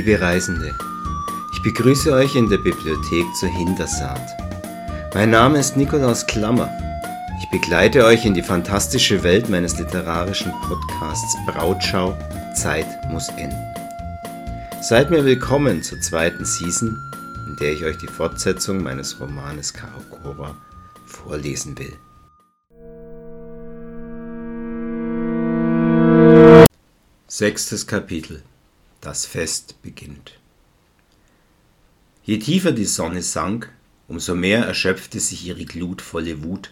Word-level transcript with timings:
Liebe 0.00 0.18
Reisende, 0.18 0.74
ich 1.52 1.62
begrüße 1.62 2.10
euch 2.14 2.34
in 2.34 2.48
der 2.48 2.56
Bibliothek 2.56 3.26
zur 3.34 3.50
Hintersaat. 3.50 4.26
Mein 5.12 5.28
Name 5.28 5.58
ist 5.58 5.76
Nikolaus 5.76 6.26
Klammer. 6.26 6.70
Ich 7.38 7.50
begleite 7.50 8.06
euch 8.06 8.24
in 8.24 8.32
die 8.32 8.42
fantastische 8.42 9.22
Welt 9.22 9.50
meines 9.50 9.78
literarischen 9.78 10.52
Podcasts 10.62 11.36
Brautschau 11.46 12.16
Zeit 12.56 12.86
muss 13.10 13.28
enden. 13.36 13.62
Seid 14.80 15.10
mir 15.10 15.22
willkommen 15.22 15.82
zur 15.82 16.00
zweiten 16.00 16.46
Season, 16.46 16.96
in 17.48 17.56
der 17.56 17.72
ich 17.72 17.84
euch 17.84 17.98
die 17.98 18.06
Fortsetzung 18.06 18.82
meines 18.82 19.20
Romanes 19.20 19.74
Karakora 19.74 20.56
vorlesen 21.04 21.76
will. 21.78 21.92
Sechstes 27.28 27.86
Kapitel 27.86 28.42
das 29.00 29.26
Fest 29.26 29.82
beginnt. 29.82 30.38
Je 32.22 32.38
tiefer 32.38 32.72
die 32.72 32.84
Sonne 32.84 33.22
sank, 33.22 33.72
umso 34.08 34.34
mehr 34.34 34.64
erschöpfte 34.64 35.20
sich 35.20 35.46
ihre 35.46 35.64
glutvolle 35.64 36.42
Wut, 36.42 36.70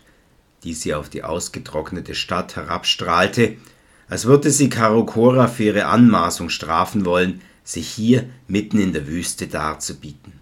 die 0.64 0.74
sie 0.74 0.95
auf 0.95 1.09
die 1.09 1.24
ausgetrocknete 1.24 2.14
Stadt 2.14 2.56
herabstrahlte, 2.56 3.56
als 4.09 4.24
würde 4.24 4.51
sie 4.51 4.68
Karokora 4.68 5.48
für 5.48 5.64
ihre 5.64 5.87
Anmaßung 5.87 6.48
strafen 6.51 7.04
wollen, 7.04 7.41
sich 7.64 7.88
hier 7.88 8.29
mitten 8.46 8.79
in 8.79 8.92
der 8.92 9.06
Wüste 9.06 9.46
darzubieten. 9.46 10.32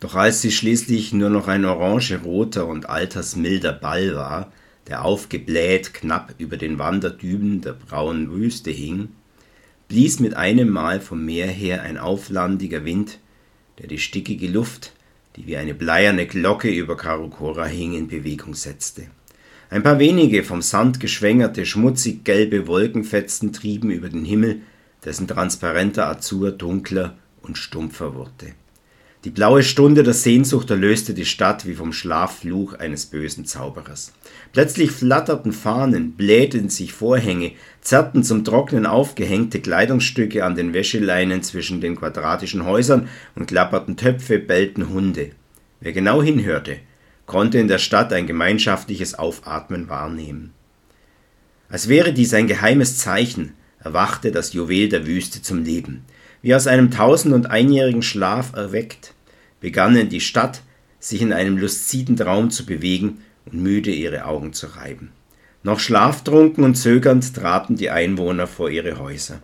Doch 0.00 0.14
als 0.14 0.42
sie 0.42 0.50
schließlich 0.50 1.12
nur 1.12 1.30
noch 1.30 1.48
ein 1.48 1.64
orangeroter 1.64 2.66
und 2.66 2.88
altersmilder 2.88 3.72
Ball 3.72 4.14
war, 4.14 4.52
der 4.86 5.04
aufgebläht 5.04 5.94
knapp 5.94 6.34
über 6.38 6.56
den 6.56 6.78
Wanderdüben 6.78 7.60
der 7.60 7.72
braunen 7.72 8.30
Wüste 8.30 8.70
hing, 8.70 9.08
blies 9.94 10.18
mit 10.18 10.36
einem 10.36 10.70
Mal 10.70 11.00
vom 11.00 11.24
Meer 11.24 11.46
her 11.46 11.82
ein 11.82 11.98
auflandiger 11.98 12.84
Wind, 12.84 13.20
der 13.78 13.86
die 13.86 14.00
stickige 14.00 14.48
Luft, 14.48 14.92
die 15.36 15.46
wie 15.46 15.56
eine 15.56 15.72
bleierne 15.72 16.26
Glocke 16.26 16.68
über 16.68 16.96
Karokora 16.96 17.66
hing, 17.66 17.94
in 17.94 18.08
Bewegung 18.08 18.54
setzte. 18.56 19.06
Ein 19.70 19.84
paar 19.84 20.00
wenige 20.00 20.42
vom 20.42 20.62
Sand 20.62 20.98
geschwängerte, 20.98 21.64
schmutzig 21.64 22.24
gelbe 22.24 22.66
Wolkenfetzen 22.66 23.52
trieben 23.52 23.92
über 23.92 24.08
den 24.08 24.24
Himmel, 24.24 24.62
dessen 25.04 25.28
transparenter 25.28 26.08
Azur 26.08 26.50
dunkler 26.50 27.16
und 27.42 27.56
stumpfer 27.56 28.16
wurde. 28.16 28.56
Die 29.24 29.30
blaue 29.30 29.62
Stunde 29.62 30.02
der 30.02 30.12
Sehnsucht 30.12 30.70
erlöste 30.70 31.14
die 31.14 31.24
Stadt 31.24 31.66
wie 31.66 31.72
vom 31.72 31.94
Schlaffluch 31.94 32.74
eines 32.74 33.06
bösen 33.06 33.46
Zauberers. 33.46 34.12
Plötzlich 34.52 34.90
flatterten 34.90 35.52
Fahnen, 35.52 36.12
blähten 36.12 36.68
sich 36.68 36.92
Vorhänge, 36.92 37.52
zerrten 37.80 38.22
zum 38.22 38.44
Trocknen 38.44 38.84
aufgehängte 38.84 39.60
Kleidungsstücke 39.60 40.44
an 40.44 40.56
den 40.56 40.74
Wäscheleinen 40.74 41.42
zwischen 41.42 41.80
den 41.80 41.96
quadratischen 41.96 42.66
Häusern 42.66 43.08
und 43.34 43.46
klapperten 43.46 43.96
Töpfe, 43.96 44.38
bellten 44.38 44.90
Hunde. 44.90 45.30
Wer 45.80 45.94
genau 45.94 46.22
hinhörte, 46.22 46.76
konnte 47.24 47.56
in 47.58 47.68
der 47.68 47.78
Stadt 47.78 48.12
ein 48.12 48.26
gemeinschaftliches 48.26 49.18
Aufatmen 49.18 49.88
wahrnehmen. 49.88 50.52
Als 51.70 51.88
wäre 51.88 52.12
dies 52.12 52.34
ein 52.34 52.46
geheimes 52.46 52.98
Zeichen, 52.98 53.54
erwachte 53.78 54.32
das 54.32 54.52
Juwel 54.52 54.90
der 54.90 55.06
Wüste 55.06 55.40
zum 55.40 55.64
Leben, 55.64 56.04
wie 56.44 56.54
aus 56.54 56.66
einem 56.66 56.90
tausend 56.90 57.32
und 57.32 57.50
einjährigen 57.50 58.02
Schlaf 58.02 58.52
erweckt 58.52 59.14
begannen 59.62 60.10
die 60.10 60.20
Stadt 60.20 60.60
sich 60.98 61.22
in 61.22 61.32
einem 61.32 61.56
luziden 61.56 62.18
Traum 62.18 62.50
zu 62.50 62.66
bewegen 62.66 63.22
und 63.46 63.62
müde 63.62 63.90
ihre 63.90 64.26
Augen 64.26 64.52
zu 64.52 64.66
reiben. 64.66 65.10
Noch 65.62 65.80
schlaftrunken 65.80 66.62
und 66.62 66.74
zögernd 66.74 67.34
traten 67.34 67.76
die 67.76 67.88
Einwohner 67.88 68.46
vor 68.46 68.68
ihre 68.68 68.98
Häuser. 68.98 69.40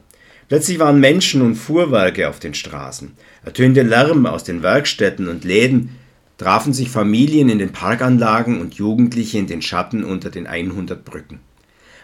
Plötzlich 0.48 0.78
waren 0.78 1.00
Menschen 1.00 1.40
und 1.40 1.54
Fuhrwerke 1.54 2.28
auf 2.28 2.38
den 2.38 2.52
Straßen, 2.52 3.12
ertönte 3.46 3.80
Lärm 3.80 4.26
aus 4.26 4.44
den 4.44 4.62
Werkstätten 4.62 5.28
und 5.28 5.44
Läden, 5.44 5.96
trafen 6.36 6.74
sich 6.74 6.90
Familien 6.90 7.48
in 7.48 7.58
den 7.58 7.72
Parkanlagen 7.72 8.60
und 8.60 8.74
Jugendliche 8.74 9.38
in 9.38 9.46
den 9.46 9.62
Schatten 9.62 10.04
unter 10.04 10.28
den 10.28 10.46
100 10.46 11.02
Brücken. 11.02 11.40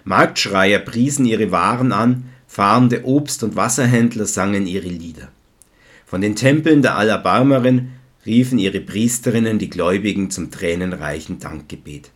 Marktschreier 0.05 0.79
priesen 0.79 1.27
ihre 1.27 1.51
Waren 1.51 1.93
an, 1.93 2.31
fahrende 2.47 3.05
Obst- 3.05 3.43
und 3.43 3.57
Wasserhändler 3.57 4.27
sangen 4.27 4.67
ihre 4.67 4.89
Lieder. 4.89 5.29
Von 6.07 6.21
den 6.21 6.37
Tempeln 6.37 6.83
der 6.83 6.97
Allerbarmerin 6.97 7.93
riefen 8.25 8.59
ihre 8.59 8.81
Priesterinnen 8.81 9.59
die 9.59 9.71
Gläubigen 9.71 10.31
zum 10.31 10.51
tränenreichen 10.51 11.39
Dankgebet. 11.39 12.11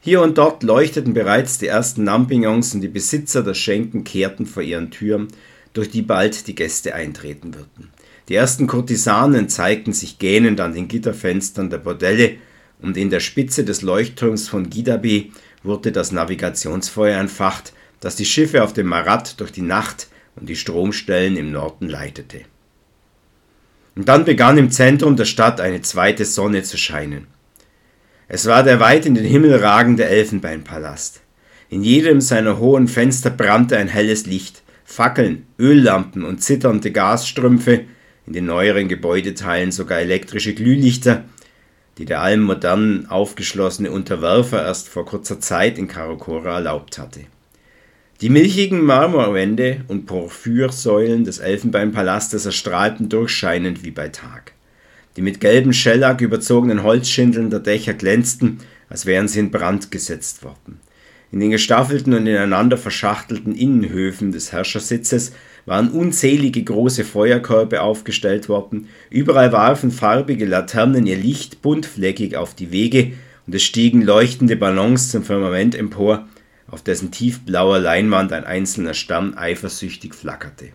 Hier 0.00 0.22
und 0.22 0.38
dort 0.38 0.62
leuchteten 0.62 1.12
bereits 1.12 1.58
die 1.58 1.66
ersten 1.66 2.06
Lampignons 2.06 2.74
und 2.74 2.80
die 2.80 2.88
Besitzer 2.88 3.42
der 3.42 3.54
Schenken 3.54 4.04
kehrten 4.04 4.46
vor 4.46 4.62
ihren 4.62 4.90
Türen, 4.90 5.28
durch 5.74 5.90
die 5.90 6.02
bald 6.02 6.46
die 6.46 6.54
Gäste 6.54 6.94
eintreten 6.94 7.54
würden. 7.54 7.90
Die 8.28 8.34
ersten 8.34 8.66
Kurtisanen 8.66 9.48
zeigten 9.48 9.92
sich 9.92 10.18
gähnend 10.18 10.60
an 10.60 10.72
den 10.72 10.88
Gitterfenstern 10.88 11.70
der 11.70 11.78
Bordelle, 11.78 12.36
und 12.80 12.96
in 12.96 13.10
der 13.10 13.20
Spitze 13.20 13.62
des 13.62 13.82
Leuchtturms 13.82 14.48
von 14.48 14.70
Gidabe 14.70 15.26
wurde 15.62 15.92
das 15.92 16.12
Navigationsfeuer 16.12 17.18
entfacht, 17.18 17.74
das 18.00 18.16
die 18.16 18.24
Schiffe 18.24 18.64
auf 18.64 18.72
dem 18.72 18.86
Marat 18.86 19.40
durch 19.40 19.52
die 19.52 19.62
Nacht 19.62 20.08
und 20.36 20.48
die 20.48 20.56
Stromstellen 20.56 21.36
im 21.36 21.52
Norden 21.52 21.88
leitete. 21.88 22.40
Und 23.94 24.08
dann 24.08 24.24
begann 24.24 24.58
im 24.58 24.70
Zentrum 24.70 25.16
der 25.16 25.24
Stadt 25.24 25.60
eine 25.60 25.82
zweite 25.82 26.24
Sonne 26.24 26.62
zu 26.62 26.78
scheinen. 26.78 27.26
Es 28.28 28.46
war 28.46 28.62
der 28.62 28.80
weit 28.80 29.06
in 29.06 29.14
den 29.14 29.24
Himmel 29.24 29.56
ragende 29.56 30.06
Elfenbeinpalast. 30.06 31.20
In 31.68 31.82
jedem 31.82 32.20
seiner 32.20 32.58
hohen 32.58 32.88
Fenster 32.88 33.30
brannte 33.30 33.76
ein 33.76 33.88
helles 33.88 34.26
Licht, 34.26 34.62
Fackeln, 34.84 35.46
Öllampen 35.58 36.24
und 36.24 36.42
zitternde 36.42 36.90
Gasstrümpfe, 36.92 37.84
in 38.26 38.32
den 38.32 38.46
neueren 38.46 38.88
Gebäudeteilen 38.88 39.72
sogar 39.72 39.98
elektrische 39.98 40.54
Glühlichter, 40.54 41.24
die 41.98 42.04
der 42.04 42.22
allem 42.22 42.42
modernen 42.42 43.06
aufgeschlossene 43.06 43.90
Unterwerfer 43.90 44.64
erst 44.64 44.88
vor 44.88 45.04
kurzer 45.04 45.40
Zeit 45.40 45.78
in 45.78 45.88
Karakora 45.88 46.54
erlaubt 46.54 46.98
hatte. 46.98 47.20
Die 48.20 48.28
milchigen 48.28 48.84
Marmorwände 48.84 49.78
und 49.88 50.04
Porphyrsäulen 50.04 51.24
des 51.24 51.38
Elfenbeinpalastes 51.38 52.44
erstrahlten 52.44 53.08
durchscheinend 53.08 53.82
wie 53.82 53.92
bei 53.92 54.08
Tag. 54.08 54.52
Die 55.16 55.22
mit 55.22 55.40
gelbem 55.40 55.72
Schellack 55.72 56.20
überzogenen 56.20 56.82
Holzschindeln 56.82 57.48
der 57.48 57.60
Dächer 57.60 57.94
glänzten, 57.94 58.58
als 58.90 59.06
wären 59.06 59.26
sie 59.26 59.40
in 59.40 59.50
Brand 59.50 59.90
gesetzt 59.90 60.44
worden. 60.44 60.80
In 61.32 61.40
den 61.40 61.50
gestaffelten 61.50 62.12
und 62.12 62.26
ineinander 62.26 62.76
verschachtelten 62.76 63.54
Innenhöfen 63.54 64.32
des 64.32 64.52
Herrschersitzes 64.52 65.32
waren 65.64 65.90
unzählige 65.90 66.62
große 66.62 67.04
Feuerkörbe 67.04 67.80
aufgestellt 67.80 68.50
worden, 68.50 68.88
überall 69.08 69.50
warfen 69.50 69.90
farbige 69.90 70.44
Laternen 70.44 71.06
ihr 71.06 71.16
Licht 71.16 71.62
buntfleckig 71.62 72.36
auf 72.36 72.54
die 72.54 72.70
Wege, 72.70 73.12
und 73.46 73.54
es 73.54 73.62
stiegen 73.62 74.02
leuchtende 74.02 74.56
Ballons 74.56 75.10
zum 75.10 75.22
Firmament 75.22 75.74
empor, 75.74 76.28
auf 76.70 76.82
dessen 76.82 77.10
tiefblauer 77.10 77.78
Leinwand 77.78 78.32
ein 78.32 78.44
einzelner 78.44 78.94
Stamm 78.94 79.36
eifersüchtig 79.36 80.14
flackerte. 80.14 80.70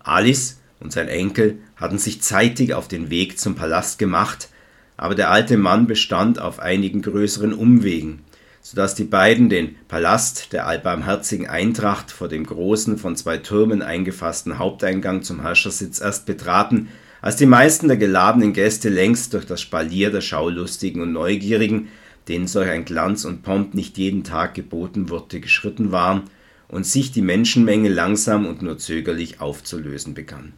Alice 0.00 0.60
und 0.80 0.92
sein 0.92 1.08
Enkel 1.08 1.58
hatten 1.76 1.98
sich 1.98 2.22
zeitig 2.22 2.74
auf 2.74 2.88
den 2.88 3.10
Weg 3.10 3.38
zum 3.38 3.54
Palast 3.54 3.98
gemacht, 3.98 4.48
aber 4.96 5.14
der 5.14 5.30
alte 5.30 5.56
Mann 5.56 5.86
bestand 5.86 6.40
auf 6.40 6.58
einigen 6.58 7.02
größeren 7.02 7.52
Umwegen, 7.52 8.20
so 8.62 8.76
dass 8.76 8.94
die 8.94 9.04
beiden 9.04 9.48
den 9.48 9.76
Palast 9.88 10.52
der 10.52 10.66
allbarmherzigen 10.66 11.48
Eintracht 11.48 12.10
vor 12.10 12.28
dem 12.28 12.44
großen, 12.44 12.98
von 12.98 13.16
zwei 13.16 13.38
Türmen 13.38 13.82
eingefassten 13.82 14.58
Haupteingang 14.58 15.22
zum 15.22 15.42
Herrschersitz 15.42 16.00
erst 16.00 16.26
betraten, 16.26 16.88
als 17.22 17.36
die 17.36 17.46
meisten 17.46 17.88
der 17.88 17.98
geladenen 17.98 18.54
Gäste 18.54 18.88
längst 18.88 19.34
durch 19.34 19.44
das 19.44 19.60
Spalier 19.60 20.10
der 20.10 20.22
Schaulustigen 20.22 21.02
und 21.02 21.12
Neugierigen 21.12 21.88
denen 22.28 22.46
solch 22.46 22.68
ein 22.68 22.84
Glanz 22.84 23.24
und 23.24 23.42
Pomp 23.42 23.74
nicht 23.74 23.98
jeden 23.98 24.24
Tag 24.24 24.54
geboten 24.54 25.10
wurde, 25.10 25.40
geschritten 25.40 25.92
waren 25.92 26.24
und 26.68 26.86
sich 26.86 27.12
die 27.12 27.22
Menschenmenge 27.22 27.88
langsam 27.88 28.46
und 28.46 28.62
nur 28.62 28.78
zögerlich 28.78 29.40
aufzulösen 29.40 30.14
begann. 30.14 30.52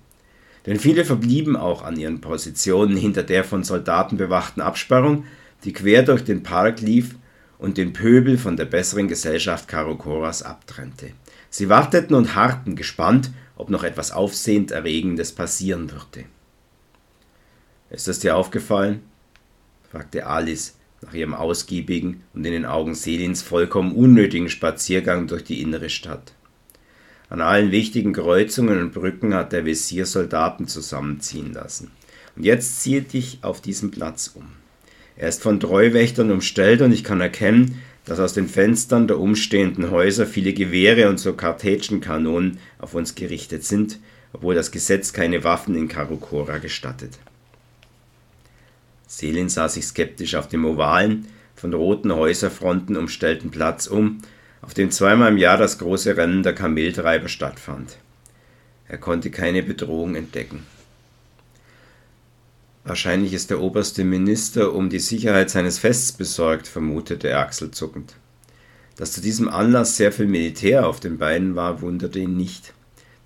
Denn 0.66 0.78
viele 0.78 1.04
verblieben 1.04 1.56
auch 1.56 1.82
an 1.82 1.98
ihren 1.98 2.20
Positionen 2.20 2.96
hinter 2.96 3.22
der 3.22 3.44
von 3.44 3.64
Soldaten 3.64 4.16
bewachten 4.16 4.60
Absperrung, 4.60 5.24
die 5.64 5.72
quer 5.72 6.02
durch 6.02 6.24
den 6.24 6.42
Park 6.42 6.80
lief 6.80 7.16
und 7.58 7.78
den 7.78 7.92
Pöbel 7.92 8.38
von 8.38 8.56
der 8.56 8.64
besseren 8.64 9.08
Gesellschaft 9.08 9.68
Karokoras 9.68 10.42
abtrennte. 10.42 11.10
Sie 11.50 11.68
warteten 11.68 12.14
und 12.14 12.34
harrten 12.34 12.76
gespannt, 12.76 13.30
ob 13.56 13.70
noch 13.70 13.84
etwas 13.84 14.12
Aufsehenderregendes 14.12 15.32
passieren 15.32 15.90
würde. 15.90 16.24
Ist 17.90 18.08
es 18.08 18.20
dir 18.20 18.36
aufgefallen? 18.36 19.02
fragte 19.90 20.26
Alice, 20.26 20.74
nach 21.02 21.14
ihrem 21.14 21.34
ausgiebigen 21.34 22.22
und 22.32 22.44
in 22.44 22.52
den 22.52 22.64
Augen 22.64 22.94
Selins 22.94 23.42
vollkommen 23.42 23.92
unnötigen 23.92 24.48
Spaziergang 24.48 25.26
durch 25.26 25.44
die 25.44 25.60
innere 25.60 25.90
Stadt. 25.90 26.32
An 27.28 27.40
allen 27.40 27.70
wichtigen 27.70 28.12
Kreuzungen 28.12 28.80
und 28.80 28.92
Brücken 28.92 29.34
hat 29.34 29.52
der 29.52 29.64
Visier 29.64 30.06
Soldaten 30.06 30.66
zusammenziehen 30.66 31.52
lassen. 31.52 31.90
Und 32.36 32.44
jetzt 32.44 32.80
ziehe 32.80 33.02
dich 33.02 33.38
auf 33.42 33.60
diesem 33.60 33.90
Platz 33.90 34.32
um. 34.34 34.46
Er 35.16 35.28
ist 35.28 35.42
von 35.42 35.60
Treuwächtern 35.60 36.30
umstellt 36.30 36.80
und 36.80 36.92
ich 36.92 37.04
kann 37.04 37.20
erkennen, 37.20 37.82
dass 38.04 38.18
aus 38.18 38.32
den 38.32 38.48
Fenstern 38.48 39.06
der 39.06 39.18
umstehenden 39.18 39.90
Häuser 39.90 40.26
viele 40.26 40.52
Gewehre 40.52 41.08
und 41.08 41.18
so 41.18 41.34
Kartätschenkanonen 41.34 42.58
auf 42.78 42.94
uns 42.94 43.14
gerichtet 43.14 43.64
sind 43.64 43.98
obwohl 44.32 44.54
das 44.54 44.70
Gesetz 44.70 45.12
keine 45.12 45.44
Waffen 45.44 45.74
in 45.74 45.88
Karukora 45.88 46.58
gestattet. 46.58 47.18
Selin 49.12 49.50
sah 49.50 49.68
sich 49.68 49.86
skeptisch 49.86 50.36
auf 50.36 50.48
dem 50.48 50.64
ovalen, 50.64 51.26
von 51.54 51.74
roten 51.74 52.14
Häuserfronten 52.14 52.96
umstellten 52.96 53.50
Platz 53.50 53.86
um, 53.86 54.22
auf 54.62 54.72
dem 54.72 54.90
zweimal 54.90 55.32
im 55.32 55.36
Jahr 55.36 55.58
das 55.58 55.78
große 55.78 56.16
Rennen 56.16 56.42
der 56.42 56.54
Kameltreiber 56.54 57.28
stattfand. 57.28 57.98
Er 58.88 58.96
konnte 58.96 59.30
keine 59.30 59.62
Bedrohung 59.62 60.14
entdecken. 60.14 60.64
Wahrscheinlich 62.84 63.34
ist 63.34 63.50
der 63.50 63.60
oberste 63.60 64.02
Minister 64.02 64.72
um 64.72 64.88
die 64.88 64.98
Sicherheit 64.98 65.50
seines 65.50 65.78
Fests 65.78 66.12
besorgt, 66.12 66.66
vermutete 66.66 67.28
er 67.28 67.40
achselzuckend. 67.40 68.14
Dass 68.96 69.12
zu 69.12 69.20
diesem 69.20 69.50
Anlass 69.50 69.98
sehr 69.98 70.12
viel 70.12 70.26
Militär 70.26 70.86
auf 70.86 71.00
den 71.00 71.18
Beinen 71.18 71.54
war, 71.54 71.82
wunderte 71.82 72.18
ihn 72.18 72.38
nicht. 72.38 72.72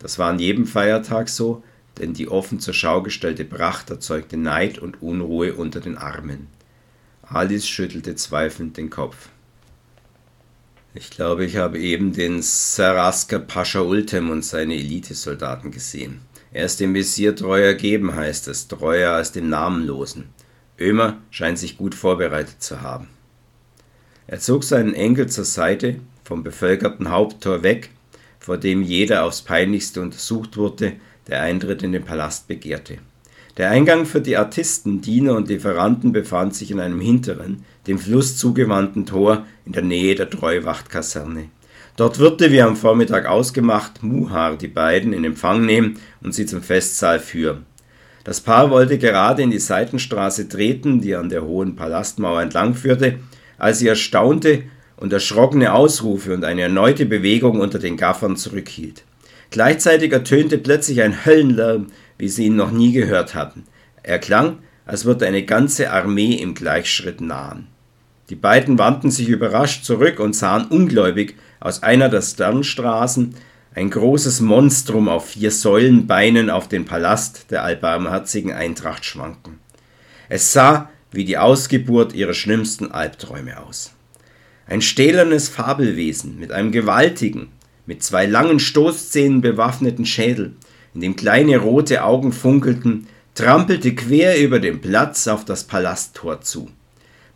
Das 0.01 0.19
war 0.19 0.31
an 0.31 0.41
jedem 0.41 0.67
Feiertag 0.67 1.29
so, 1.29 1.63
denn 1.99 2.15
die 2.15 2.29
offen 2.29 2.61
zur 2.61 2.75
Schau 2.75 3.03
gestellte 3.03 3.45
Pracht 3.45 3.91
erzeugte 3.91 4.37
Neid 4.37 4.79
und 4.79 5.03
Unruhe 5.03 5.55
unter 5.55 5.81
den 5.81 5.97
Armen. 5.97 6.49
Alice 7.23 7.67
schüttelte 7.67 8.15
zweifelnd 8.15 8.77
den 8.77 8.91
Kopf. 8.91 9.29
Ich 10.95 11.11
glaube, 11.11 11.45
ich 11.45 11.57
habe 11.57 11.79
eben 11.79 12.13
den 12.13 12.41
Saraska 12.41 13.39
Pascha 13.39 13.81
Ultem 13.81 14.31
und 14.31 14.45
seine 14.45 14.77
Elitesoldaten 14.77 15.71
gesehen. 15.71 16.21
Er 16.53 16.65
ist 16.65 16.81
dem 16.81 16.95
Visier 16.95 17.37
treu 17.37 17.61
ergeben, 17.61 18.15
heißt 18.15 18.49
es, 18.49 18.69
treuer 18.69 19.13
als 19.13 19.33
dem 19.33 19.51
Namenlosen. 19.51 20.29
Ömer 20.79 21.19
scheint 21.31 21.59
sich 21.59 21.77
gut 21.77 21.95
vorbereitet 21.95 22.63
zu 22.63 22.81
haben. 22.81 23.09
Er 24.27 24.41
zog 24.41 24.65
seinen 24.65 24.95
Enkel 24.95 25.29
zur 25.29 25.45
Seite, 25.45 26.01
vom 26.25 26.43
bevölkerten 26.43 27.11
Haupttor 27.11 27.63
weg, 27.63 27.91
vor 28.39 28.57
dem 28.57 28.83
jeder 28.83 29.25
aufs 29.25 29.43
peinlichste 29.43 30.01
untersucht 30.01 30.57
wurde, 30.57 30.95
der 31.29 31.43
Eintritt 31.43 31.83
in 31.83 31.93
den 31.93 32.05
Palast 32.05 32.49
begehrte. 32.49 32.99
Der 33.57 33.71
Eingang 33.71 34.05
für 34.05 34.21
die 34.21 34.37
Artisten, 34.37 35.01
Diener 35.01 35.35
und 35.35 35.49
Lieferanten 35.49 36.13
befand 36.13 36.55
sich 36.55 36.71
in 36.71 36.79
einem 36.79 37.01
hinteren, 37.01 37.65
dem 37.87 37.99
Fluss 37.99 38.37
zugewandten 38.37 39.07
Tor 39.07 39.47
in 39.65 39.73
der 39.73 39.83
Nähe 39.83 40.15
der 40.15 40.29
Treuwachtkaserne. 40.29 41.49
Dort 41.97 42.19
würde, 42.19 42.53
wie 42.53 42.61
am 42.61 42.77
Vormittag 42.77 43.25
ausgemacht, 43.25 44.03
Muhar 44.03 44.57
die 44.57 44.69
beiden 44.69 45.15
in 45.15 45.25
Empfang 45.25 45.65
nehmen 45.65 45.99
und 46.23 46.35
sie 46.35 46.45
zum 46.45 46.61
Festsaal 46.61 47.19
führen. 47.19 47.65
Das 48.25 48.43
Paar 48.43 48.71
wollte 48.71 48.99
gerade 48.99 49.43
in 49.43 49.51
die 49.51 49.59
Seitenstraße 49.59 50.51
treten, 50.51 51.01
die 51.01 51.15
an 51.15 51.31
der 51.31 51.45
hohen 51.45 51.77
Palastmauer 51.77 52.43
entlang 52.43 52.75
führte, 52.75 53.21
als 53.57 53.79
sie 53.79 53.89
erstaunte 53.89 54.65
und 54.99 55.15
erschrockene 55.15 55.73
Ausrufe 55.73 56.35
und 56.35 56.45
eine 56.45 56.63
erneute 56.63 57.07
Bewegung 57.07 57.61
unter 57.61 57.79
den 57.79 57.97
Gaffern 57.97 58.37
zurückhielt. 58.37 59.06
Gleichzeitig 59.51 60.13
ertönte 60.13 60.59
plötzlich 60.59 61.03
ein 61.03 61.25
Höllenlärm, 61.25 61.89
wie 62.19 62.29
sie 62.29 62.47
ihn 62.47 62.57
noch 62.57 62.71
nie 62.71 62.93
gehört 62.93 63.35
hatten. 63.35 63.65
Er 64.03 64.19
klang, 64.19 64.59
als 64.85 65.05
würde 65.05 65.27
eine 65.27 65.45
ganze 65.45 65.91
Armee 65.91 66.35
im 66.35 66.55
Gleichschritt 66.55 67.21
nahen. 67.21 67.67
Die 68.31 68.37
beiden 68.37 68.79
wandten 68.79 69.11
sich 69.11 69.29
überrascht 69.29 69.85
zurück 69.85 70.19
und 70.19 70.35
sahen 70.35 70.67
ungläubig 70.67 71.37
aus 71.61 71.83
einer 71.83 72.09
der 72.09 72.23
Sternstraßen 72.23 73.35
ein 73.75 73.91
großes 73.91 74.41
Monstrum 74.41 75.09
auf 75.09 75.31
vier 75.31 75.51
Säulenbeinen 75.51 76.51
auf 76.51 76.67
den 76.67 76.87
Palast 76.87 77.51
der 77.51 77.63
allbarmherzigen 77.63 78.53
Eintracht 78.53 79.05
schwanken. 79.05 79.59
Es 80.29 80.53
sah 80.53 80.91
wie 81.13 81.25
die 81.25 81.39
Ausgeburt 81.39 82.15
ihrer 82.15 82.35
schlimmsten 82.35 82.91
Albträume 82.91 83.61
aus. 83.61 83.93
Ein 84.67 84.83
stählernes 84.83 85.49
Fabelwesen 85.49 86.39
mit 86.39 86.53
einem 86.53 86.73
gewaltigen, 86.73 87.49
mit 87.87 88.03
zwei 88.03 88.27
langen 88.27 88.59
Stoßzähnen 88.59 89.41
bewaffneten 89.41 90.05
Schädel, 90.05 90.57
in 90.95 91.01
dem 91.01 91.17
kleine 91.17 91.59
rote 91.59 92.05
Augen 92.05 92.33
funkelten, 92.33 93.07
trampelte 93.35 93.95
quer 93.95 94.41
über 94.41 94.59
den 94.59 94.81
Platz 94.81 95.29
auf 95.29 95.45
das 95.45 95.65
Palasttor 95.65 96.41
zu. 96.41 96.71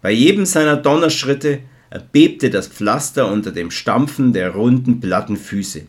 Bei 0.02 0.10
jedem 0.10 0.46
seiner 0.46 0.76
Donnerschritte 0.76 1.60
erbebte 1.90 2.50
das 2.50 2.68
Pflaster 2.68 3.30
unter 3.30 3.52
dem 3.52 3.70
Stampfen 3.70 4.32
der 4.32 4.50
runden, 4.50 5.00
platten 5.00 5.36
Füße. 5.36 5.82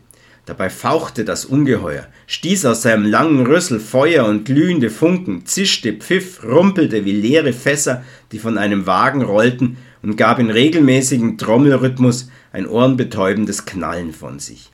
Dabei 0.44 0.70
fauchte 0.70 1.24
das 1.24 1.44
Ungeheuer, 1.44 2.08
stieß 2.26 2.66
aus 2.66 2.82
seinem 2.82 3.04
langen 3.04 3.46
Rüssel 3.46 3.78
Feuer 3.78 4.26
und 4.26 4.44
glühende 4.44 4.90
Funken, 4.90 5.46
zischte, 5.46 5.92
pfiff, 5.92 6.42
rumpelte 6.44 7.04
wie 7.04 7.12
leere 7.12 7.52
Fässer, 7.52 8.02
die 8.32 8.40
von 8.40 8.58
einem 8.58 8.86
Wagen 8.86 9.22
rollten, 9.22 9.76
und 10.02 10.16
gab 10.16 10.38
in 10.38 10.50
regelmäßigem 10.50 11.38
Trommelrhythmus 11.38 12.28
ein 12.52 12.66
ohrenbetäubendes 12.66 13.64
Knallen 13.64 14.12
von 14.12 14.38
sich. 14.38 14.70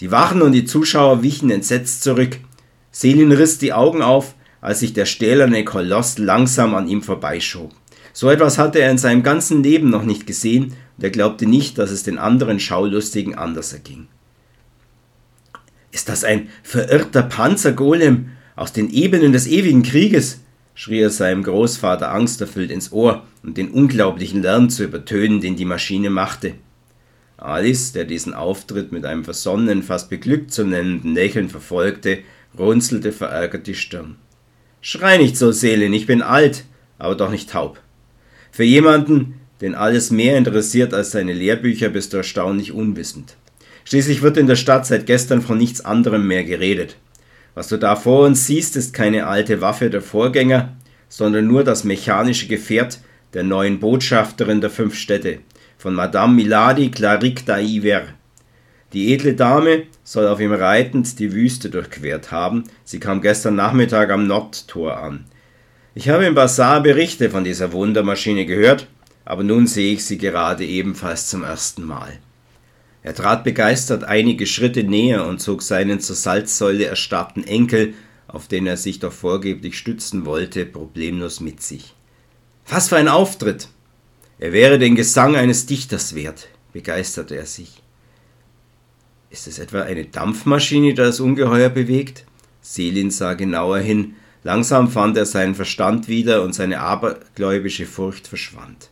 Die 0.00 0.10
Wachen 0.10 0.42
und 0.42 0.52
die 0.52 0.64
Zuschauer 0.64 1.22
wichen 1.22 1.50
entsetzt 1.50 2.02
zurück. 2.02 2.38
Selin 2.90 3.32
riss 3.32 3.58
die 3.58 3.72
Augen 3.72 4.02
auf, 4.02 4.34
als 4.60 4.80
sich 4.80 4.92
der 4.92 5.06
stählerne 5.06 5.64
Koloss 5.64 6.18
langsam 6.18 6.74
an 6.74 6.88
ihm 6.88 7.02
vorbeischob. 7.02 7.72
So 8.12 8.30
etwas 8.30 8.58
hatte 8.58 8.78
er 8.80 8.90
in 8.90 8.98
seinem 8.98 9.22
ganzen 9.22 9.62
Leben 9.62 9.90
noch 9.90 10.04
nicht 10.04 10.26
gesehen 10.26 10.74
und 10.96 11.04
er 11.04 11.10
glaubte 11.10 11.46
nicht, 11.46 11.78
dass 11.78 11.90
es 11.90 12.02
den 12.02 12.18
anderen 12.18 12.60
Schaulustigen 12.60 13.34
anders 13.34 13.72
erging. 13.72 14.06
Ist 15.90 16.08
das 16.08 16.24
ein 16.24 16.48
verirrter 16.62 17.22
Panzergolem 17.22 18.30
aus 18.56 18.72
den 18.72 18.90
Ebenen 18.90 19.32
des 19.32 19.46
ewigen 19.46 19.82
Krieges? 19.82 20.40
Schrie 20.74 21.00
er 21.00 21.10
seinem 21.10 21.42
Großvater 21.42 22.10
angsterfüllt 22.10 22.70
ins 22.70 22.92
Ohr, 22.92 23.24
um 23.42 23.54
den 23.54 23.70
unglaublichen 23.70 24.42
Lärm 24.42 24.70
zu 24.70 24.84
übertönen, 24.84 25.40
den 25.40 25.56
die 25.56 25.64
Maschine 25.64 26.10
machte. 26.10 26.54
Alice, 27.36 27.92
der 27.92 28.04
diesen 28.04 28.34
Auftritt 28.34 28.92
mit 28.92 29.04
einem 29.04 29.24
versonnenen, 29.24 29.82
fast 29.82 30.10
beglückt 30.10 30.52
zu 30.52 30.64
nennenden 30.64 31.14
Lächeln 31.14 31.48
verfolgte, 31.48 32.20
runzelte 32.56 33.12
verärgert 33.12 33.66
die 33.66 33.74
Stirn. 33.74 34.16
Schrei 34.80 35.18
nicht 35.18 35.36
so, 35.36 35.52
Seelen, 35.52 35.92
ich 35.92 36.06
bin 36.06 36.22
alt, 36.22 36.64
aber 36.98 37.14
doch 37.14 37.30
nicht 37.30 37.50
taub. 37.50 37.80
Für 38.50 38.64
jemanden, 38.64 39.40
den 39.60 39.74
alles 39.74 40.10
mehr 40.10 40.36
interessiert 40.36 40.92
als 40.94 41.12
seine 41.12 41.32
Lehrbücher, 41.32 41.88
bist 41.88 42.12
du 42.12 42.18
erstaunlich 42.18 42.72
unwissend. 42.72 43.36
Schließlich 43.84 44.22
wird 44.22 44.36
in 44.36 44.46
der 44.46 44.56
Stadt 44.56 44.86
seit 44.86 45.06
gestern 45.06 45.42
von 45.42 45.58
nichts 45.58 45.84
anderem 45.84 46.26
mehr 46.26 46.44
geredet. 46.44 46.96
Was 47.54 47.68
du 47.68 47.76
da 47.76 47.96
vor 47.96 48.26
uns 48.26 48.46
siehst, 48.46 48.76
ist 48.76 48.94
keine 48.94 49.26
alte 49.26 49.60
Waffe 49.60 49.90
der 49.90 50.02
Vorgänger, 50.02 50.76
sondern 51.08 51.46
nur 51.46 51.64
das 51.64 51.84
mechanische 51.84 52.46
Gefährt 52.46 53.00
der 53.34 53.42
neuen 53.42 53.80
Botschafterin 53.80 54.60
der 54.60 54.70
fünf 54.70 54.94
Städte, 54.94 55.40
von 55.76 55.94
Madame 55.94 56.34
Milady 56.34 56.90
Claric 56.90 57.40
d'Aiver. 57.40 58.02
Die 58.92 59.14
edle 59.14 59.34
Dame 59.34 59.84
soll 60.04 60.28
auf 60.28 60.40
ihm 60.40 60.52
reitend 60.52 61.18
die 61.18 61.32
Wüste 61.32 61.70
durchquert 61.70 62.30
haben. 62.30 62.64
Sie 62.84 63.00
kam 63.00 63.22
gestern 63.22 63.54
Nachmittag 63.54 64.10
am 64.10 64.26
Nordtor 64.26 64.98
an. 64.98 65.24
Ich 65.94 66.08
habe 66.08 66.24
im 66.24 66.34
Bazar 66.34 66.82
Berichte 66.82 67.30
von 67.30 67.44
dieser 67.44 67.72
Wundermaschine 67.72 68.46
gehört, 68.46 68.86
aber 69.24 69.42
nun 69.42 69.66
sehe 69.66 69.94
ich 69.94 70.04
sie 70.04 70.18
gerade 70.18 70.64
ebenfalls 70.64 71.28
zum 71.28 71.42
ersten 71.42 71.84
Mal. 71.84 72.18
Er 73.02 73.14
trat 73.14 73.42
begeistert 73.42 74.04
einige 74.04 74.46
Schritte 74.46 74.84
näher 74.84 75.26
und 75.26 75.40
zog 75.40 75.62
seinen 75.62 76.00
zur 76.00 76.16
Salzsäule 76.16 76.84
erstarrten 76.84 77.44
Enkel, 77.44 77.94
auf 78.28 78.46
den 78.48 78.66
er 78.66 78.76
sich 78.76 79.00
doch 79.00 79.12
vorgeblich 79.12 79.76
stützen 79.76 80.24
wollte, 80.24 80.64
problemlos 80.64 81.40
mit 81.40 81.62
sich. 81.62 81.94
Was 82.68 82.88
für 82.88 82.96
ein 82.96 83.08
Auftritt! 83.08 83.68
Er 84.38 84.52
wäre 84.52 84.78
den 84.78 84.94
Gesang 84.94 85.36
eines 85.36 85.66
Dichters 85.66 86.14
wert, 86.14 86.48
begeisterte 86.72 87.36
er 87.36 87.46
sich. 87.46 87.82
Ist 89.30 89.46
es 89.46 89.58
etwa 89.58 89.82
eine 89.82 90.04
Dampfmaschine, 90.04 90.88
die 90.88 90.94
das 90.94 91.20
Ungeheuer 91.20 91.68
bewegt? 91.68 92.24
Selin 92.60 93.10
sah 93.10 93.34
genauer 93.34 93.78
hin. 93.78 94.14
Langsam 94.44 94.90
fand 94.90 95.16
er 95.16 95.26
seinen 95.26 95.54
Verstand 95.54 96.08
wieder 96.08 96.42
und 96.42 96.54
seine 96.54 96.80
abergläubische 96.80 97.86
Furcht 97.86 98.26
verschwand. 98.26 98.90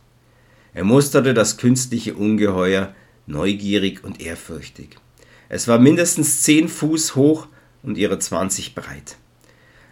Er 0.73 0.83
musterte 0.83 1.33
das 1.33 1.57
künstliche 1.57 2.15
Ungeheuer 2.15 2.93
neugierig 3.27 4.03
und 4.03 4.21
ehrfürchtig. 4.21 4.97
Es 5.49 5.67
war 5.67 5.79
mindestens 5.79 6.43
zehn 6.43 6.67
Fuß 6.67 7.15
hoch 7.15 7.47
und 7.83 7.97
ihre 7.97 8.19
zwanzig 8.19 8.75
breit. 8.75 9.17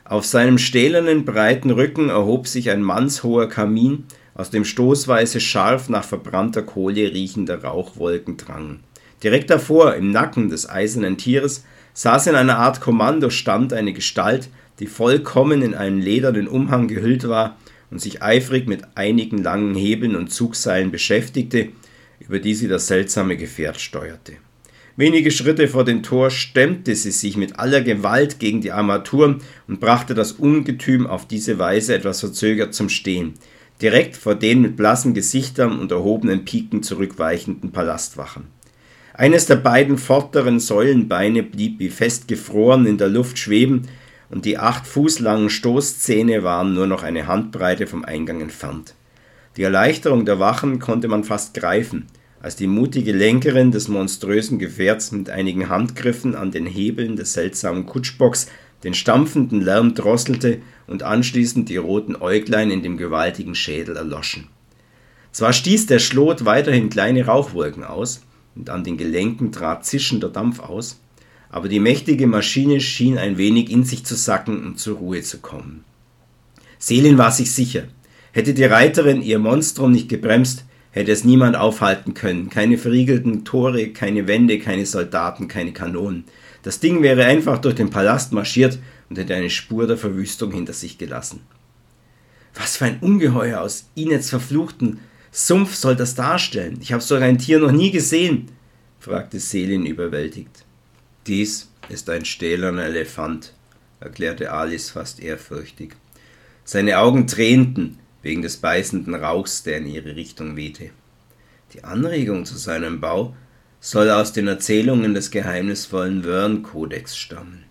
Auf 0.05 0.25
seinem 0.25 0.57
stählernen 0.57 1.25
breiten 1.25 1.69
Rücken 1.69 2.09
erhob 2.09 2.48
sich 2.48 2.69
ein 2.69 2.81
mannshoher 2.81 3.48
Kamin, 3.48 4.05
aus 4.33 4.50
dem 4.50 4.65
stoßweise 4.65 5.39
scharf 5.39 5.89
nach 5.89 6.03
verbrannter 6.03 6.62
Kohle 6.63 7.13
riechende 7.13 7.62
Rauchwolken 7.62 8.38
drangen. 8.38 8.79
Direkt 9.21 9.50
davor, 9.50 9.95
im 9.95 10.12
Nacken 10.12 10.50
des 10.50 10.69
eisernen 10.69 11.17
Tieres, 11.17 11.65
saß 11.93 12.27
in 12.27 12.36
einer 12.36 12.57
Art 12.57 12.79
Kommandostand 12.79 13.74
eine 13.74 13.91
Gestalt, 13.91 14.50
die 14.79 14.88
vollkommen 14.88 15.62
in 15.62 15.75
einen 15.75 16.01
ledernen 16.01 16.48
Umhang 16.48 16.88
gehüllt 16.88 17.27
war 17.27 17.57
und 17.91 18.00
sich 18.00 18.24
eifrig 18.24 18.67
mit 18.67 18.83
einigen 18.95 19.43
langen 19.43 19.75
Hebeln 19.75 20.15
und 20.15 20.31
Zugseilen 20.31 20.89
beschäftigte, 20.89 21.69
über 22.29 22.39
die 22.39 22.55
sie 22.55 22.69
das 22.69 22.88
seltsame 22.88 23.36
Gefährt 23.36 23.81
steuerte. 23.81 24.33
Wenige 24.95 25.31
Schritte 25.31 25.67
vor 25.67 25.83
dem 25.83 26.03
Tor 26.03 26.29
stemmte 26.29 26.95
sie 26.95 27.12
sich 27.12 27.36
mit 27.36 27.59
aller 27.59 27.81
Gewalt 27.81 28.39
gegen 28.39 28.62
die 28.62 28.71
Armaturen 28.71 29.41
und 29.67 29.81
brachte 29.81 30.13
das 30.13 30.31
Ungetüm 30.31 31.07
auf 31.07 31.27
diese 31.27 31.59
Weise 31.59 31.93
etwas 31.93 32.21
verzögert 32.21 32.74
zum 32.74 32.88
Stehen 32.88 33.33
direkt 33.81 34.17
vor 34.17 34.36
den 34.36 34.62
mit 34.62 34.75
blassen 34.75 35.13
Gesichtern 35.13 35.79
und 35.79 35.91
erhobenen 35.91 36.45
Piken 36.45 36.83
zurückweichenden 36.83 37.71
Palastwachen. 37.71 38.48
Eines 39.13 39.45
der 39.45 39.57
beiden 39.57 39.98
vorderen 39.98 40.59
Säulenbeine 40.59 41.43
blieb 41.43 41.79
wie 41.79 41.89
festgefroren 41.89 42.86
in 42.86 42.98
der 42.98 43.09
Luft 43.09 43.38
schweben, 43.38 43.88
und 44.29 44.45
die 44.45 44.59
acht 44.59 44.86
Fuß 44.86 45.19
langen 45.19 45.50
Stoßzähne 45.50 46.43
waren 46.43 46.75
nur 46.75 46.86
noch 46.86 47.01
eine 47.01 47.25
Handbreite 47.25 47.88
vom 47.88 48.05
Eingang 48.05 48.41
entfernt. 48.41 48.93
Die 49.57 49.63
Erleichterung 49.63 50.24
der 50.24 50.39
Wachen 50.39 50.77
konnte 50.77 51.07
man 51.07 51.24
fast 51.24 51.55
greifen, 51.55 52.05
als 52.41 52.55
die 52.55 52.67
mutige 52.67 53.12
Lenkerin 53.12 53.72
des 53.72 53.88
monströsen 53.88 54.60
Gefährts 54.60 55.12
mit 55.12 55.29
einigen 55.29 55.69
Handgriffen 55.69 56.36
an 56.36 56.51
den 56.51 56.65
Hebeln 56.65 57.15
des 57.15 57.34
seltsamen 57.34 57.86
Kutschbocks 57.86 58.48
den 58.84 58.93
stampfenden 58.93 59.62
Lärm 59.62 59.93
drosselte 59.93 60.62
und 60.88 61.03
anschließend 61.03 61.67
die 61.67 61.77
roten 61.77 62.15
Äuglein 62.15 62.72
in 62.72 62.81
dem 62.81 62.98
gewaltigen 62.98 63.55
Schädel 63.55 63.98
erloschen. 63.98 64.48
Zwar 65.31 65.53
stieß 65.53 65.86
der 65.88 66.00
Schlot 66.00 66.46
weiterhin 66.46 66.89
kleine 66.89 67.25
Rauchwolken 67.25 67.84
aus, 67.84 68.22
und 68.55 68.69
an 68.69 68.84
den 68.84 68.98
Gelenken 68.98 69.51
trat 69.51 69.86
zischender 69.86 70.29
Dampf 70.29 70.60
aus, 70.60 71.00
aber 71.50 71.67
die 71.67 71.79
mächtige 71.79 72.27
Maschine 72.27 72.79
schien 72.79 73.17
ein 73.17 73.38
wenig 73.38 73.69
in 73.69 73.84
sich 73.84 74.05
zu 74.05 74.15
sacken 74.15 74.65
und 74.65 74.79
zur 74.79 74.98
Ruhe 74.98 75.22
zu 75.22 75.39
kommen. 75.39 75.84
Selin 76.77 77.17
war 77.17 77.31
sich 77.31 77.51
sicher, 77.51 77.84
hätte 78.31 78.53
die 78.53 78.63
Reiterin 78.63 79.22
ihr 79.22 79.39
Monstrum 79.39 79.91
nicht 79.91 80.10
gebremst, 80.10 80.65
hätte 80.91 81.12
es 81.12 81.24
niemand 81.24 81.55
aufhalten 81.55 82.13
können, 82.13 82.50
keine 82.50 82.77
verriegelten 82.77 83.46
Tore, 83.46 83.89
keine 83.89 84.27
Wände, 84.27 84.60
keine 84.60 84.86
Soldaten, 84.86 85.48
keine 85.48 85.74
Kanonen. 85.74 86.25
Das 86.63 86.79
Ding 86.79 87.03
wäre 87.03 87.25
einfach 87.25 87.60
durch 87.60 87.75
den 87.75 87.89
Palast 87.89 88.34
marschiert 88.34 88.79
und 89.10 89.17
hätte 89.17 89.36
eine 89.36 89.50
Spur 89.50 89.88
der 89.88 89.98
Verwüstung 89.98 90.51
hinter 90.51 90.74
sich 90.74 90.98
gelassen. 90.98 91.41
Was 92.55 92.77
für 92.77 92.86
ein 92.86 93.00
Ungeheuer 93.00 93.62
aus 93.62 93.89
Inets 93.96 94.29
verfluchten 94.29 95.00
Sumpf 95.31 95.75
soll 95.75 95.96
das 95.96 96.15
darstellen? 96.15 96.79
Ich 96.81 96.91
habe 96.91 97.03
so 97.03 97.15
ein 97.15 97.38
Tier 97.38 97.60
noch 97.60 97.72
nie 97.72 97.91
gesehen, 97.91 98.50
fragte 99.00 99.39
Selin 99.39 99.86
überwältigt. 99.86 100.65
Dies 101.27 101.72
ist 101.88 102.10
ein 102.10 102.25
stählerner 102.25 102.86
Elefant, 102.86 103.53
erklärte 104.00 104.51
Alice 104.51 104.89
fast 104.89 105.22
ehrfürchtig. 105.22 105.96
Seine 106.63 107.00
Augen 107.00 107.27
tränten 107.27 108.00
wegen 108.21 108.41
des 108.41 108.57
beißenden 108.57 109.15
Rauchs, 109.15 109.63
der 109.63 109.77
in 109.77 109.88
ihre 109.88 110.15
Richtung 110.15 110.55
wehte. 110.55 110.91
Die 111.73 111.83
Anregung 111.83 112.45
zu 112.45 112.57
seinem 112.57 112.99
Bau 112.99 113.35
soll 113.79 114.09
aus 114.09 114.33
den 114.33 114.47
Erzählungen 114.47 115.13
des 115.13 115.31
geheimnisvollen 115.31 116.23
Wern-Kodex 116.23 117.15
stammen. 117.15 117.63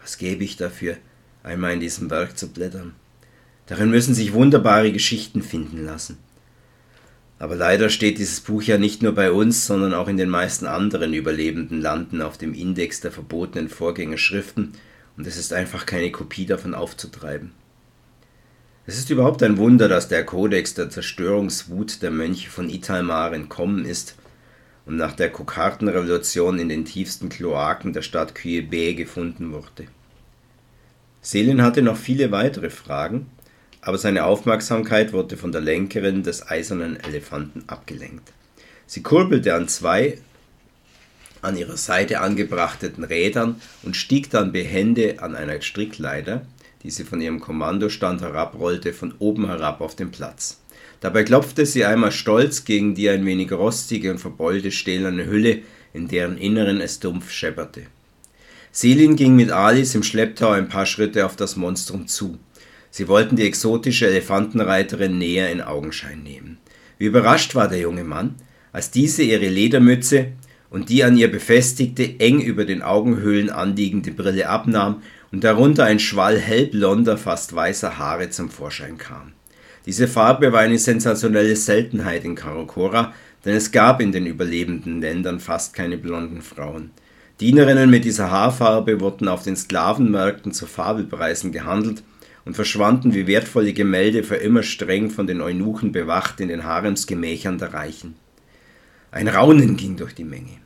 Was 0.00 0.18
gäbe 0.18 0.44
ich 0.44 0.56
dafür, 0.56 0.96
einmal 1.42 1.72
in 1.72 1.80
diesem 1.80 2.10
Werk 2.10 2.36
zu 2.36 2.48
blättern? 2.48 2.94
Darin 3.66 3.90
müssen 3.90 4.14
sich 4.14 4.34
wunderbare 4.34 4.92
Geschichten 4.92 5.42
finden 5.42 5.84
lassen. 5.84 6.18
Aber 7.38 7.56
leider 7.56 7.88
steht 7.88 8.18
dieses 8.18 8.40
Buch 8.40 8.62
ja 8.62 8.78
nicht 8.78 9.02
nur 9.02 9.12
bei 9.12 9.32
uns, 9.32 9.66
sondern 9.66 9.94
auch 9.94 10.08
in 10.08 10.16
den 10.16 10.28
meisten 10.28 10.66
anderen 10.66 11.14
überlebenden 11.14 11.80
Landen 11.80 12.22
auf 12.22 12.38
dem 12.38 12.54
Index 12.54 13.00
der 13.00 13.12
verbotenen 13.12 13.68
Vorgängerschriften 13.68 14.72
und 15.16 15.26
es 15.26 15.36
ist 15.36 15.52
einfach 15.52 15.86
keine 15.86 16.10
Kopie 16.10 16.46
davon 16.46 16.74
aufzutreiben. 16.74 17.52
Es 18.86 18.98
ist 18.98 19.08
überhaupt 19.08 19.42
ein 19.42 19.56
Wunder, 19.56 19.88
dass 19.88 20.08
der 20.08 20.26
Kodex 20.26 20.74
der 20.74 20.90
Zerstörungswut 20.90 22.02
der 22.02 22.10
Mönche 22.10 22.50
von 22.50 22.68
Italmar 22.68 23.32
entkommen 23.32 23.86
ist 23.86 24.14
und 24.84 24.96
nach 24.96 25.12
der 25.12 25.32
Kokartenrevolution 25.32 26.58
in 26.58 26.68
den 26.68 26.84
tiefsten 26.84 27.30
Kloaken 27.30 27.94
der 27.94 28.02
Stadt 28.02 28.34
Kyebe 28.34 28.94
gefunden 28.94 29.52
wurde. 29.52 29.86
Selin 31.22 31.62
hatte 31.62 31.80
noch 31.80 31.96
viele 31.96 32.30
weitere 32.30 32.68
Fragen, 32.68 33.30
aber 33.80 33.96
seine 33.96 34.24
Aufmerksamkeit 34.24 35.14
wurde 35.14 35.38
von 35.38 35.50
der 35.50 35.62
Lenkerin 35.62 36.22
des 36.22 36.46
eisernen 36.46 37.00
Elefanten 37.00 37.64
abgelenkt. 37.66 38.34
Sie 38.86 39.02
kurbelte 39.02 39.54
an 39.54 39.66
zwei 39.66 40.18
an 41.40 41.56
ihrer 41.56 41.78
Seite 41.78 42.20
angebrachten 42.20 43.04
Rädern 43.04 43.60
und 43.82 43.96
stieg 43.96 44.30
dann 44.30 44.52
behende 44.52 45.16
an 45.20 45.34
einer 45.34 45.60
Strickleiter, 45.62 46.46
die 46.84 46.90
sie 46.90 47.04
von 47.04 47.20
ihrem 47.20 47.40
Kommandostand 47.40 48.20
herabrollte, 48.20 48.92
von 48.92 49.14
oben 49.18 49.46
herab 49.46 49.80
auf 49.80 49.96
den 49.96 50.10
Platz. 50.10 50.60
Dabei 51.00 51.24
klopfte 51.24 51.66
sie 51.66 51.84
einmal 51.84 52.12
stolz 52.12 52.64
gegen 52.64 52.94
die 52.94 53.08
ein 53.08 53.26
wenig 53.26 53.50
rostige 53.52 54.10
und 54.10 54.18
verbeulte 54.18 54.70
stählerne 54.70 55.26
Hülle, 55.26 55.62
in 55.92 56.08
deren 56.08 56.36
Inneren 56.36 56.80
es 56.80 57.00
dumpf 57.00 57.30
schepperte. 57.30 57.82
Selin 58.70 59.16
ging 59.16 59.34
mit 59.34 59.50
Alice 59.50 59.94
im 59.94 60.02
Schlepptau 60.02 60.50
ein 60.50 60.68
paar 60.68 60.86
Schritte 60.86 61.24
auf 61.24 61.36
das 61.36 61.56
Monstrum 61.56 62.06
zu. 62.06 62.38
Sie 62.90 63.08
wollten 63.08 63.36
die 63.36 63.46
exotische 63.46 64.06
Elefantenreiterin 64.06 65.16
näher 65.16 65.50
in 65.50 65.62
Augenschein 65.62 66.22
nehmen. 66.22 66.58
Wie 66.98 67.06
überrascht 67.06 67.54
war 67.54 67.68
der 67.68 67.80
junge 67.80 68.04
Mann, 68.04 68.34
als 68.72 68.90
diese 68.90 69.22
ihre 69.22 69.48
Ledermütze 69.48 70.32
und 70.70 70.88
die 70.88 71.04
an 71.04 71.16
ihr 71.16 71.30
befestigte, 71.30 72.18
eng 72.18 72.40
über 72.40 72.64
den 72.64 72.82
Augenhöhlen 72.82 73.50
anliegende 73.50 74.10
Brille 74.10 74.48
abnahm 74.48 75.02
und 75.34 75.42
darunter 75.42 75.82
ein 75.82 75.98
Schwall 75.98 76.38
hellblonder, 76.38 77.18
fast 77.18 77.56
weißer 77.56 77.98
Haare 77.98 78.30
zum 78.30 78.50
Vorschein 78.50 78.98
kam. 78.98 79.32
Diese 79.84 80.06
Farbe 80.06 80.52
war 80.52 80.60
eine 80.60 80.78
sensationelle 80.78 81.56
Seltenheit 81.56 82.24
in 82.24 82.36
Karakora, 82.36 83.12
denn 83.44 83.56
es 83.56 83.72
gab 83.72 84.00
in 84.00 84.12
den 84.12 84.26
überlebenden 84.26 85.00
Ländern 85.00 85.40
fast 85.40 85.74
keine 85.74 85.98
blonden 85.98 86.40
Frauen. 86.40 86.92
Dienerinnen 87.40 87.90
mit 87.90 88.04
dieser 88.04 88.30
Haarfarbe 88.30 89.00
wurden 89.00 89.26
auf 89.26 89.42
den 89.42 89.56
Sklavenmärkten 89.56 90.52
zu 90.52 90.66
Fabelpreisen 90.66 91.50
gehandelt 91.50 92.04
und 92.44 92.54
verschwanden 92.54 93.12
wie 93.12 93.26
wertvolle 93.26 93.72
Gemälde 93.72 94.22
für 94.22 94.36
immer 94.36 94.62
streng 94.62 95.10
von 95.10 95.26
den 95.26 95.40
Eunuchen 95.40 95.90
bewacht 95.90 96.38
in 96.38 96.46
den 96.46 96.62
Haremsgemächern 96.62 97.58
der 97.58 97.74
Reichen. 97.74 98.14
Ein 99.10 99.26
Raunen 99.26 99.76
ging 99.76 99.96
durch 99.96 100.14
die 100.14 100.22
Menge. 100.22 100.60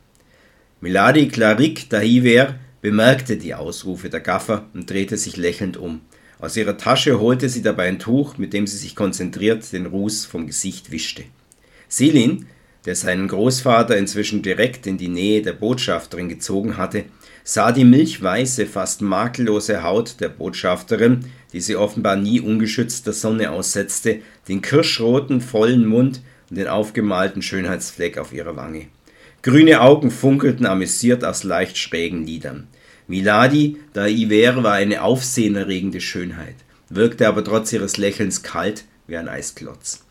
Miladi 0.82 1.28
Claric 1.28 1.88
Dahiver 1.88 2.56
bemerkte 2.80 3.36
die 3.36 3.54
Ausrufe 3.54 4.08
der 4.10 4.20
Gaffer 4.20 4.66
und 4.74 4.90
drehte 4.90 5.16
sich 5.16 5.36
lächelnd 5.36 5.76
um. 5.76 6.00
Aus 6.40 6.56
ihrer 6.56 6.76
Tasche 6.76 7.18
holte 7.18 7.48
sie 7.48 7.62
dabei 7.62 7.88
ein 7.88 7.98
Tuch, 7.98 8.38
mit 8.38 8.52
dem 8.52 8.66
sie 8.66 8.76
sich 8.76 8.94
konzentriert 8.94 9.72
den 9.72 9.86
Ruß 9.86 10.24
vom 10.24 10.46
Gesicht 10.46 10.92
wischte. 10.92 11.24
Selin, 11.88 12.46
der 12.84 12.94
seinen 12.94 13.26
Großvater 13.26 13.96
inzwischen 13.96 14.42
direkt 14.42 14.86
in 14.86 14.98
die 14.98 15.08
Nähe 15.08 15.42
der 15.42 15.52
Botschafterin 15.52 16.28
gezogen 16.28 16.76
hatte, 16.76 17.04
sah 17.42 17.72
die 17.72 17.84
milchweiße, 17.84 18.66
fast 18.66 19.02
makellose 19.02 19.82
Haut 19.82 20.20
der 20.20 20.28
Botschafterin, 20.28 21.24
die 21.52 21.60
sie 21.60 21.76
offenbar 21.76 22.16
nie 22.16 22.40
ungeschützt 22.40 23.06
der 23.06 23.14
Sonne 23.14 23.50
aussetzte, 23.50 24.20
den 24.48 24.62
kirschroten, 24.62 25.40
vollen 25.40 25.86
Mund 25.86 26.20
und 26.50 26.56
den 26.58 26.68
aufgemalten 26.68 27.42
Schönheitsfleck 27.42 28.18
auf 28.18 28.32
ihrer 28.32 28.54
Wange. 28.54 28.86
Grüne 29.42 29.80
Augen 29.80 30.10
funkelten 30.10 30.66
amüsiert 30.66 31.24
aus 31.24 31.44
leicht 31.44 31.78
schrägen 31.78 32.26
Lidern. 32.26 32.66
Miladi 33.06 33.76
da 33.92 34.06
Iver 34.06 34.64
war 34.64 34.72
eine 34.72 35.02
aufsehenerregende 35.02 36.00
Schönheit, 36.00 36.56
wirkte 36.88 37.28
aber 37.28 37.44
trotz 37.44 37.72
ihres 37.72 37.98
Lächelns 37.98 38.42
kalt 38.42 38.84
wie 39.06 39.16
ein 39.16 39.28
Eisklotz. 39.28 40.04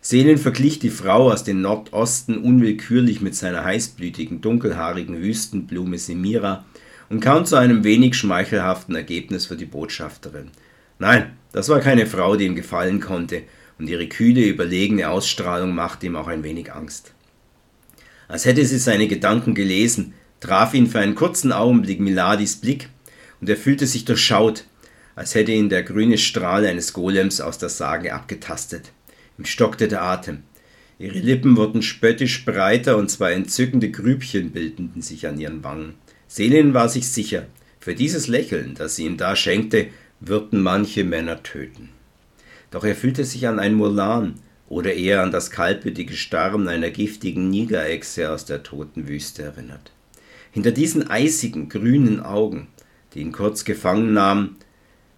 Sehnen 0.00 0.36
verglich 0.36 0.80
die 0.80 0.90
Frau 0.90 1.30
aus 1.30 1.44
dem 1.44 1.60
Nordosten 1.60 2.38
unwillkürlich 2.38 3.20
mit 3.20 3.36
seiner 3.36 3.62
heißblütigen, 3.62 4.40
dunkelhaarigen 4.40 5.22
Wüstenblume 5.22 5.96
Semira 5.96 6.64
und 7.08 7.20
kam 7.20 7.46
zu 7.46 7.54
einem 7.54 7.84
wenig 7.84 8.16
schmeichelhaften 8.16 8.96
Ergebnis 8.96 9.46
für 9.46 9.56
die 9.56 9.64
Botschafterin. 9.64 10.50
Nein, 10.98 11.30
das 11.52 11.68
war 11.68 11.78
keine 11.78 12.06
Frau, 12.06 12.34
die 12.34 12.46
ihm 12.46 12.56
gefallen 12.56 12.98
konnte, 12.98 13.44
und 13.78 13.88
ihre 13.88 14.08
kühle, 14.08 14.44
überlegene 14.44 15.08
Ausstrahlung 15.08 15.72
machte 15.72 16.06
ihm 16.06 16.16
auch 16.16 16.26
ein 16.26 16.42
wenig 16.42 16.72
Angst. 16.72 17.12
Als 18.32 18.46
hätte 18.46 18.64
sie 18.64 18.78
seine 18.78 19.08
Gedanken 19.08 19.54
gelesen, 19.54 20.14
traf 20.40 20.72
ihn 20.72 20.86
für 20.86 21.00
einen 21.00 21.14
kurzen 21.14 21.52
Augenblick 21.52 22.00
Miladis 22.00 22.56
Blick, 22.56 22.88
und 23.42 23.50
er 23.50 23.58
fühlte 23.58 23.86
sich 23.86 24.06
durchschaut, 24.06 24.64
als 25.14 25.34
hätte 25.34 25.52
ihn 25.52 25.68
der 25.68 25.82
grüne 25.82 26.16
Strahl 26.16 26.64
eines 26.64 26.94
Golems 26.94 27.42
aus 27.42 27.58
der 27.58 27.68
Sage 27.68 28.14
abgetastet. 28.14 28.90
Ihm 29.36 29.44
stockte 29.44 29.86
der 29.86 30.02
Atem. 30.02 30.44
Ihre 30.98 31.18
Lippen 31.18 31.58
wurden 31.58 31.82
spöttisch 31.82 32.46
breiter 32.46 32.96
und 32.96 33.10
zwei 33.10 33.34
entzückende 33.34 33.90
Grübchen 33.90 34.52
bildeten 34.52 35.02
sich 35.02 35.26
an 35.26 35.38
ihren 35.38 35.62
Wangen. 35.62 35.96
Selin 36.26 36.72
war 36.72 36.88
sich 36.88 37.10
sicher, 37.10 37.44
für 37.80 37.94
dieses 37.94 38.28
Lächeln, 38.28 38.72
das 38.78 38.96
sie 38.96 39.04
ihm 39.04 39.18
da 39.18 39.36
schenkte, 39.36 39.88
würden 40.20 40.62
manche 40.62 41.04
Männer 41.04 41.42
töten. 41.42 41.90
Doch 42.70 42.84
er 42.84 42.96
fühlte 42.96 43.26
sich 43.26 43.46
an 43.46 43.58
ein 43.58 43.74
Mulan 43.74 44.36
oder 44.72 44.94
eher 44.94 45.22
an 45.22 45.30
das 45.30 45.50
kaltblütige 45.50 46.14
Starren 46.14 46.66
einer 46.66 46.88
giftigen 46.88 47.50
Nigerechse 47.50 48.30
aus 48.30 48.46
der 48.46 48.62
toten 48.62 49.06
Wüste 49.06 49.42
erinnert. 49.42 49.92
Hinter 50.50 50.70
diesen 50.70 51.10
eisigen, 51.10 51.68
grünen 51.68 52.20
Augen, 52.20 52.68
die 53.12 53.20
ihn 53.20 53.32
kurz 53.32 53.66
gefangen 53.66 54.14
nahmen, 54.14 54.56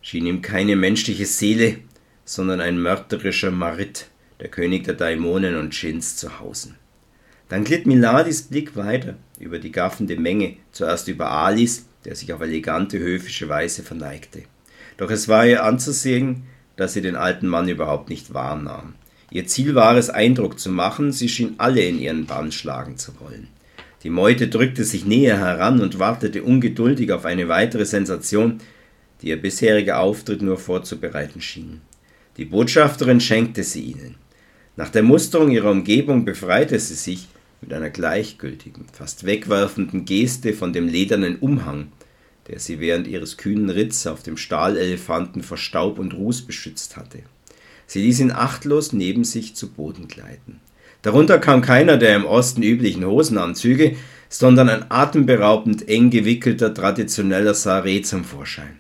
schien 0.03 0.27
ihm 0.27 0.43
keine 0.43 0.75
menschliche 0.75 1.25
Seele, 1.25 1.77
sondern 2.25 2.61
ein 2.61 2.83
mörderischer 2.83 3.53
Marit, 3.53 4.09
der 4.41 4.49
König 4.49 4.83
der 4.87 4.95
Daimonen 4.95 5.57
und 5.57 5.81
Djinns, 5.81 6.17
zu 6.17 6.41
hausen. 6.41 6.75
Dann 7.49 7.63
glitt 7.63 7.87
Miladis 7.87 8.43
Blick 8.43 8.75
weiter 8.75 9.15
über 9.39 9.61
die 9.61 9.71
gaffende 9.71 10.17
Menge, 10.17 10.57
zuerst 10.73 11.07
über 11.07 11.31
Alice, 11.31 11.87
der 12.05 12.17
sich 12.17 12.33
auf 12.33 12.41
elegante, 12.41 12.99
höfische 12.99 13.49
Weise 13.49 13.85
verneigte. 13.85 14.43
Doch 14.97 15.13
es 15.13 15.29
war 15.29 15.47
ihr 15.47 15.63
anzusehen, 15.63 16.43
dass 16.75 16.95
sie 16.95 17.03
den 17.03 17.15
alten 17.15 17.47
Mann 17.47 17.69
überhaupt 17.69 18.09
nicht 18.09 18.35
wahrnahm. 18.35 18.95
Ihr 19.35 19.49
Ziel 19.49 19.75
war 19.75 19.97
es, 19.97 20.11
Eindruck 20.11 20.61
zu 20.61 20.71
machen, 20.71 21.11
sie 21.11 21.29
schien 21.29 21.55
alle 21.59 21.83
in 21.83 21.99
ihren 21.99 22.25
Bann 22.25 22.53
schlagen 22.53 22.99
zu 22.99 23.19
wollen. 23.19 23.49
Die 24.05 24.11
Meute 24.11 24.47
drückte 24.47 24.85
sich 24.85 25.07
näher 25.07 25.41
heran 25.41 25.81
und 25.81 25.99
wartete 25.99 26.45
ungeduldig 26.45 27.11
auf 27.11 27.25
eine 27.25 27.49
weitere 27.49 27.85
Sensation, 27.85 28.61
die 29.21 29.31
ihr 29.31 29.43
bisheriger 29.43 29.99
Auftritt 29.99 30.41
nur 30.41 30.57
vorzubereiten 30.57 31.41
schien. 31.41 31.81
Die 32.37 32.45
Botschafterin 32.45 33.21
schenkte 33.21 33.65
sie 33.65 33.83
ihnen. 33.83 34.15
Nach 34.77 34.91
der 34.91 35.03
Musterung 35.03 35.51
ihrer 35.51 35.73
Umgebung 35.73 36.25
befreite 36.25 36.79
sie 36.79 36.95
sich 36.95 37.27
mit 37.61 37.73
einer 37.73 37.91
gleichgültigen, 37.91 38.85
fast 38.93 39.27
wegwerfenden 39.27 40.05
Geste 40.05 40.53
von 40.53 40.73
dem 40.73 40.87
ledernen 40.87 41.41
Umhang, 41.41 41.89
der 42.47 42.61
sie 42.61 42.79
während 42.79 43.09
ihres 43.09 43.37
kühnen 43.37 43.71
Ritts 43.71 44.07
auf 44.07 44.23
dem 44.23 44.37
Stahlelefanten 44.37 45.43
vor 45.43 45.57
Staub 45.57 45.99
und 45.99 46.15
Ruß 46.15 46.43
beschützt 46.43 46.97
hatte. 46.97 47.25
Sie 47.87 48.03
ließ 48.03 48.21
ihn 48.21 48.33
achtlos 48.33 48.93
neben 48.93 49.25
sich 49.25 49.55
zu 49.55 49.71
Boden 49.71 50.09
gleiten. 50.09 50.61
Darunter 51.03 51.39
kam 51.39 51.61
keiner 51.61 51.99
der 51.99 52.17
im 52.17 52.25
Osten 52.25 52.63
üblichen 52.63 53.05
Hosenanzüge, 53.05 53.97
sondern 54.29 54.69
ein 54.69 54.91
atemberaubend 54.91 55.89
eng 55.89 56.11
gewickelter 56.11 56.73
traditioneller 56.73 57.55
Saree 57.55 58.03
zum 58.03 58.25
Vorschein. 58.25 58.79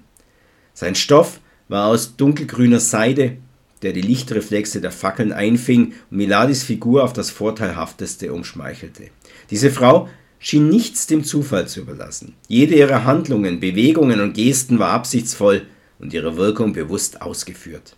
Sein 0.72 0.94
Stoff 0.94 1.40
war 1.68 1.86
aus 1.86 2.16
dunkelgrüner 2.16 2.80
Seide, 2.80 3.36
der 3.82 3.92
die 3.92 4.00
Lichtreflexe 4.00 4.80
der 4.80 4.90
Fackeln 4.90 5.32
einfing 5.32 5.92
und 6.10 6.16
Miladis 6.16 6.64
Figur 6.64 7.04
auf 7.04 7.12
das 7.12 7.30
Vorteilhafteste 7.30 8.32
umschmeichelte. 8.32 9.10
Diese 9.50 9.70
Frau 9.70 10.08
schien 10.38 10.68
nichts 10.68 11.06
dem 11.06 11.24
Zufall 11.24 11.68
zu 11.68 11.80
überlassen. 11.80 12.34
Jede 12.48 12.74
ihrer 12.74 13.04
Handlungen, 13.04 13.60
Bewegungen 13.60 14.20
und 14.20 14.34
Gesten 14.34 14.78
war 14.78 14.90
absichtsvoll 14.90 15.62
und 15.98 16.12
ihre 16.12 16.36
Wirkung 16.36 16.72
bewusst 16.72 17.22
ausgeführt. 17.22 17.96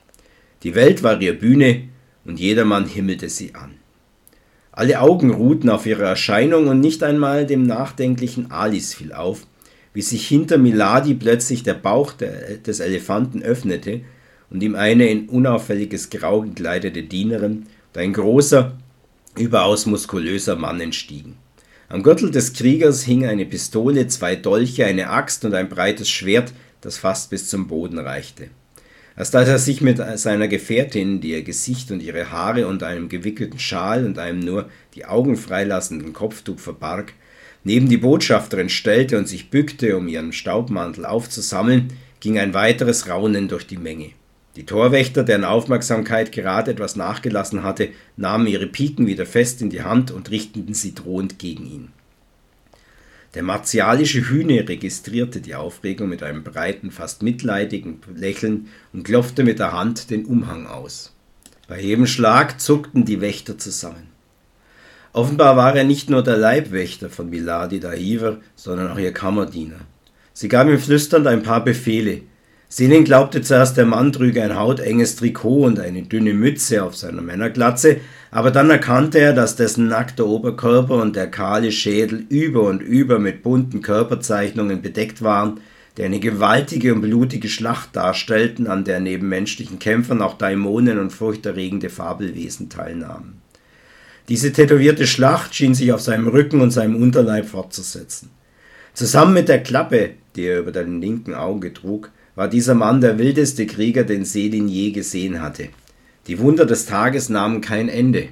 Die 0.63 0.75
Welt 0.75 1.03
war 1.03 1.21
ihre 1.21 1.35
Bühne 1.35 1.89
und 2.25 2.41
jedermann 2.41 2.87
himmelte 2.87 3.29
sie 3.29 3.55
an. 3.55 3.75
Alle 4.73 5.01
Augen 5.01 5.31
ruhten 5.31 5.71
auf 5.71 5.87
ihre 5.87 6.05
Erscheinung 6.05 6.69
und 6.69 6.81
nicht 6.81 7.03
einmal 7.03 7.47
dem 7.47 7.63
nachdenklichen 7.63 8.51
Alice 8.51 8.95
fiel 8.95 9.13
auf, 9.13 9.47
wie 9.95 10.03
sich 10.03 10.29
hinter 10.29 10.59
Miladi 10.59 11.15
plötzlich 11.15 11.63
der 11.63 11.75
Bauch 11.75 12.13
des 12.13 12.81
Elefanten 12.81 13.43
öffnete 13.43 14.03
und 14.51 14.63
ihm 14.63 14.75
eine 14.75 15.09
in 15.09 15.29
unauffälliges 15.29 16.11
Grau 16.11 16.43
gekleidete 16.43 17.03
Dienerin 17.03 17.67
und 17.95 18.01
ein 18.01 18.13
großer, 18.13 18.77
überaus 19.39 19.87
muskulöser 19.87 20.57
Mann 20.57 20.81
entstiegen. 20.81 21.37
Am 21.89 22.03
Gürtel 22.03 22.31
des 22.31 22.53
Kriegers 22.53 23.03
hing 23.03 23.25
eine 23.25 23.47
Pistole, 23.47 24.09
zwei 24.09 24.37
Dolche, 24.37 24.85
eine 24.85 25.09
Axt 25.09 25.45
und 25.45 25.55
ein 25.55 25.69
breites 25.69 26.11
Schwert, 26.11 26.53
das 26.81 26.99
fast 26.99 27.31
bis 27.31 27.49
zum 27.49 27.69
Boden 27.69 27.99
reichte. 27.99 28.49
Erst 29.16 29.35
als 29.35 29.49
er 29.49 29.58
sich 29.58 29.80
mit 29.80 29.99
seiner 30.18 30.46
Gefährtin, 30.46 31.23
die 31.23 31.30
ihr 31.30 31.42
Gesicht 31.42 31.90
und 31.90 32.02
ihre 32.02 32.30
Haare 32.30 32.66
unter 32.66 32.87
einem 32.87 33.08
gewickelten 33.08 33.58
Schal 33.58 34.04
und 34.04 34.18
einem 34.18 34.40
nur 34.40 34.68
die 34.94 35.06
Augen 35.06 35.38
freilassenden 35.38 36.12
Kopftuch 36.12 36.58
verbarg, 36.58 37.14
neben 37.64 37.88
die 37.88 37.96
Botschafterin 37.96 38.68
stellte 38.68 39.16
und 39.16 39.26
sich 39.26 39.49
bückte, 39.49 39.96
um 39.96 40.06
ihren 40.06 40.35
Staubmantel 40.35 41.06
aufzusammeln, 41.06 41.88
ging 42.20 42.38
ein 42.38 42.52
weiteres 42.52 43.08
Raunen 43.08 43.49
durch 43.49 43.66
die 43.66 43.78
Menge. 43.78 44.11
Die 44.54 44.66
Torwächter, 44.66 45.23
deren 45.23 45.44
Aufmerksamkeit 45.44 46.32
gerade 46.32 46.70
etwas 46.70 46.96
nachgelassen 46.96 47.62
hatte, 47.62 47.88
nahmen 48.16 48.46
ihre 48.46 48.66
Piken 48.66 49.06
wieder 49.06 49.26
fest 49.26 49.62
in 49.62 49.70
die 49.70 49.82
Hand 49.82 50.11
und 50.11 50.30
richteten 50.30 50.75
sie 50.75 50.94
drohend 50.94 51.38
gegen 51.38 51.66
ihn. 51.66 51.88
Der 53.35 53.42
martialische 53.42 54.28
Hühne 54.28 54.68
registrierte 54.68 55.40
die 55.40 55.54
Aufregung 55.54 56.09
mit 56.09 56.23
einem 56.23 56.42
breiten, 56.42 56.90
fast 56.90 57.23
mitleidigen 57.23 58.00
Lächeln 58.14 58.68
und 58.92 59.04
klopfte 59.04 59.45
mit 59.45 59.59
der 59.59 59.73
Hand 59.73 60.11
den 60.11 60.25
Umhang 60.25 60.66
aus. 60.66 61.14
Bei 61.68 61.80
jedem 61.80 62.06
Schlag 62.06 62.61
zuckten 62.61 63.04
die 63.04 63.21
Wächter 63.21 63.59
zusammen. 63.59 64.09
Offenbar 65.12 65.56
war 65.56 65.75
er 65.75 65.85
nicht 65.85 66.11
nur 66.11 66.23
der 66.23 66.37
Leibwächter 66.37 67.11
von 67.11 67.30
Miladi 67.30 67.80
Dahiver, 67.80 68.38
sondern 68.54 68.90
auch 68.90 68.99
ihr 68.99 69.12
Kammerdiener. 69.12 69.80
Sie 70.33 70.48
gab 70.48 70.68
ihm 70.68 70.79
flüsternd 70.79 71.27
ein 71.27 71.42
paar 71.42 71.64
Befehle, 71.64 72.20
Selin 72.68 73.05
glaubte 73.05 73.42
zuerst, 73.42 73.76
der 73.76 73.87
Mann 73.87 74.12
trüge 74.12 74.42
ein 74.42 74.59
hautenges 74.59 75.16
Trikot 75.16 75.64
und 75.64 75.79
eine 75.79 76.02
dünne 76.02 76.35
Mütze 76.35 76.83
auf 76.83 76.96
seiner 76.96 77.22
Männerglatze, 77.22 77.98
aber 78.33 78.50
dann 78.50 78.70
erkannte 78.70 79.20
er, 79.20 79.33
dass 79.33 79.55
dessen 79.55 79.87
nackter 79.87 80.26
Oberkörper 80.26 80.96
und 80.96 81.14
der 81.14 81.31
kahle 81.31 81.70
Schädel 81.70 82.24
über 82.29 82.62
und 82.62 82.83
über 82.83 83.18
mit 83.20 83.42
bunten 83.42 83.83
Körperzeichnungen 83.83 84.83
bedeckt 84.83 85.22
waren, 85.22 85.61
die 85.96 86.02
eine 86.02 86.20
gewaltige 86.20 86.92
und 86.92 87.00
blutige 87.00 87.48
Schlacht 87.48 87.94
darstellten, 87.94 88.66
an 88.66 88.85
der 88.85 89.00
neben 89.00 89.29
menschlichen 89.29 89.79
Kämpfern 89.79 90.20
auch 90.20 90.37
Daimonen 90.37 90.98
und 90.98 91.11
furchterregende 91.11 91.88
Fabelwesen 91.88 92.68
teilnahmen. 92.68 93.40
Diese 94.29 94.52
tätowierte 94.52 95.07
Schlacht 95.07 95.55
schien 95.55 95.74
sich 95.74 95.92
auf 95.92 96.00
seinem 96.00 96.26
Rücken 96.26 96.61
und 96.61 96.72
seinem 96.72 97.00
Unterleib 97.00 97.46
fortzusetzen. 97.46 98.31
Zusammen 98.92 99.35
mit 99.35 99.48
der 99.48 99.62
Klappe, 99.62 100.11
die 100.35 100.46
er 100.46 100.59
über 100.59 100.72
den 100.72 101.00
linken 101.00 101.33
Auge 101.33 101.72
trug, 101.72 102.11
war 102.37 102.49
dieser 102.49 102.75
Mann 102.75 103.01
der 103.01 103.18
wildeste 103.18 103.66
Krieger, 103.66 104.05
den 104.05 104.25
Selin 104.25 104.68
je 104.68 104.92
gesehen 104.92 105.40
hatte. 105.40 105.70
Die 106.29 106.38
Wunder 106.38 106.66
des 106.66 106.87
Tages 106.87 107.29
nahmen 107.29 107.61
kein 107.61 107.88
Ende. 107.88 108.29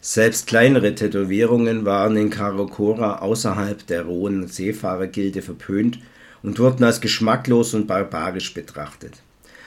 Selbst 0.00 0.46
kleinere 0.46 0.94
Tätowierungen 0.94 1.84
waren 1.84 2.16
in 2.16 2.30
Karakora 2.30 3.18
außerhalb 3.18 3.86
der 3.86 4.02
rohen 4.02 4.46
Seefahrergilde 4.48 5.40
verpönt 5.42 5.98
und 6.42 6.58
wurden 6.58 6.84
als 6.84 7.00
geschmacklos 7.00 7.74
und 7.74 7.86
barbarisch 7.86 8.54
betrachtet. 8.54 9.22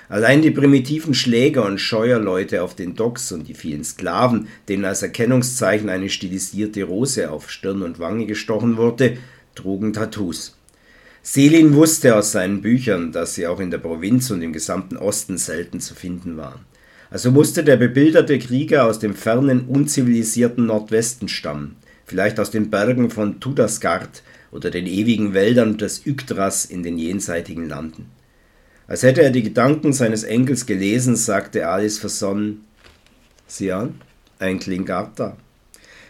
Allein 0.09 0.41
die 0.41 0.51
primitiven 0.51 1.13
Schläger 1.13 1.65
und 1.65 1.79
Scheuerleute 1.79 2.63
auf 2.63 2.75
den 2.75 2.95
Docks 2.95 3.31
und 3.31 3.47
die 3.47 3.53
vielen 3.53 3.85
Sklaven, 3.85 4.49
denen 4.67 4.83
als 4.83 5.01
Erkennungszeichen 5.01 5.89
eine 5.89 6.09
stilisierte 6.09 6.83
Rose 6.83 7.31
auf 7.31 7.49
Stirn 7.49 7.81
und 7.81 7.99
Wange 7.99 8.25
gestochen 8.25 8.75
wurde, 8.75 9.17
trugen 9.55 9.93
Tattoos. 9.93 10.57
Selin 11.23 11.75
wusste 11.75 12.15
aus 12.15 12.31
seinen 12.31 12.61
Büchern, 12.61 13.11
dass 13.11 13.35
sie 13.35 13.45
auch 13.45 13.59
in 13.59 13.69
der 13.69 13.77
Provinz 13.77 14.31
und 14.31 14.41
im 14.41 14.53
gesamten 14.53 14.97
Osten 14.97 15.37
selten 15.37 15.79
zu 15.79 15.93
finden 15.93 16.35
waren. 16.37 16.65
Also 17.11 17.29
musste 17.29 17.63
der 17.63 17.77
bebilderte 17.77 18.39
Krieger 18.39 18.85
aus 18.85 18.97
dem 18.97 19.13
fernen, 19.13 19.65
unzivilisierten 19.67 20.65
Nordwesten 20.65 21.27
stammen, 21.27 21.75
vielleicht 22.05 22.39
aus 22.39 22.49
den 22.49 22.71
Bergen 22.71 23.11
von 23.11 23.39
Tudasgard 23.39 24.23
oder 24.51 24.71
den 24.71 24.87
ewigen 24.87 25.33
Wäldern 25.33 25.77
des 25.77 26.05
Yggdras 26.07 26.65
in 26.65 26.81
den 26.81 26.97
jenseitigen 26.97 27.69
Landen. 27.69 28.07
Als 28.87 29.03
hätte 29.03 29.21
er 29.21 29.29
die 29.29 29.43
Gedanken 29.43 29.93
seines 29.93 30.23
Enkels 30.23 30.65
gelesen, 30.65 31.15
sagte 31.15 31.67
Alice 31.67 31.99
versonnen: 31.99 32.65
Sieh 33.45 33.73
an, 33.73 34.01
ein 34.39 34.59
Klingarta. 34.59 35.37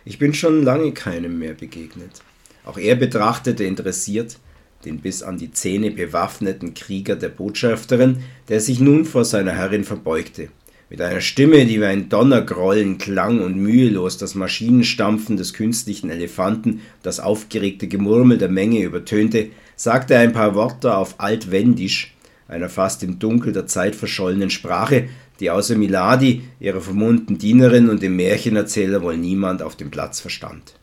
Ich 0.05 0.17
bin 0.17 0.33
schon 0.33 0.63
lange 0.63 0.93
keinem 0.93 1.37
mehr 1.37 1.53
begegnet. 1.53 2.21
Auch 2.63 2.77
er 2.77 2.95
betrachtete 2.95 3.63
interessiert, 3.63 4.37
den 4.85 4.99
bis 4.99 5.23
an 5.23 5.37
die 5.37 5.51
Zähne 5.51 5.91
bewaffneten 5.91 6.73
Krieger 6.73 7.15
der 7.15 7.29
Botschafterin, 7.29 8.23
der 8.49 8.59
sich 8.59 8.79
nun 8.79 9.05
vor 9.05 9.25
seiner 9.25 9.53
Herrin 9.53 9.83
verbeugte. 9.83 10.49
Mit 10.89 11.01
einer 11.01 11.21
Stimme, 11.21 11.65
die 11.65 11.79
wie 11.79 11.85
ein 11.85 12.09
Donnergrollen 12.09 12.97
klang 12.97 13.39
und 13.39 13.55
mühelos 13.55 14.17
das 14.17 14.35
Maschinenstampfen 14.35 15.37
des 15.37 15.53
künstlichen 15.53 16.09
Elefanten, 16.09 16.81
das 17.01 17.21
aufgeregte 17.21 17.87
Gemurmel 17.87 18.37
der 18.37 18.49
Menge 18.49 18.83
übertönte, 18.83 19.51
sagte 19.77 20.15
er 20.15 20.19
ein 20.19 20.33
paar 20.33 20.53
Worte 20.53 20.97
auf 20.97 21.15
Altwendisch, 21.19 22.13
einer 22.49 22.67
fast 22.67 23.03
im 23.03 23.19
Dunkel 23.19 23.53
der 23.53 23.67
Zeit 23.67 23.95
verschollenen 23.95 24.49
Sprache, 24.49 25.07
die 25.39 25.49
außer 25.49 25.77
Miladi, 25.77 26.43
ihrer 26.59 26.81
vermummten 26.81 27.37
Dienerin 27.37 27.89
und 27.89 28.03
dem 28.03 28.17
Märchenerzähler 28.17 29.01
wohl 29.01 29.17
niemand 29.17 29.61
auf 29.61 29.77
dem 29.77 29.91
Platz 29.91 30.19
verstand. 30.19 30.73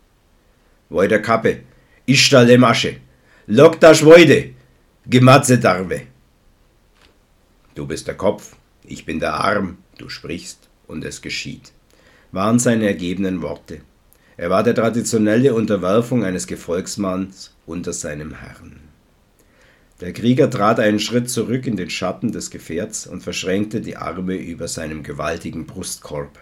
Wojder 0.89 1.19
Kappe, 1.19 1.59
Ishta 2.07 2.41
Lemasche, 2.41 2.97
Lokta 3.51 3.95
Schwoide, 3.95 4.51
Gematze 5.07 5.59
Darbe. 5.59 6.03
Du 7.75 7.87
bist 7.87 8.07
der 8.07 8.15
Kopf, 8.15 8.55
ich 8.85 9.07
bin 9.07 9.21
der 9.21 9.41
Arm, 9.41 9.79
du 9.97 10.11
sprichst 10.11 10.69
und 10.87 11.03
es 11.03 11.23
geschieht, 11.23 11.73
waren 12.31 12.59
seine 12.59 12.87
ergebenen 12.87 13.41
Worte. 13.41 13.81
Er 14.37 14.51
war 14.51 14.63
der 14.63 14.75
traditionelle 14.75 15.55
Unterwerfung 15.55 16.27
eines 16.27 16.47
Gefolgsmanns 16.47 17.55
unter 17.65 17.95
seinem 17.95 18.35
Herrn. 18.35 18.81
Der 20.03 20.13
Krieger 20.13 20.51
trat 20.51 20.79
einen 20.79 21.01
Schritt 21.01 21.31
zurück 21.31 21.67
in 21.67 21.79
den 21.79 21.89
Schatten 21.89 22.33
des 22.33 22.51
Gefährts 22.51 23.07
und 23.07 23.23
verschränkte 23.23 23.81
die 23.81 23.97
Arme 23.97 24.35
über 24.35 24.69
seinem 24.69 25.03
gewaltigen 25.03 25.65
Brustkorb. 25.65 26.39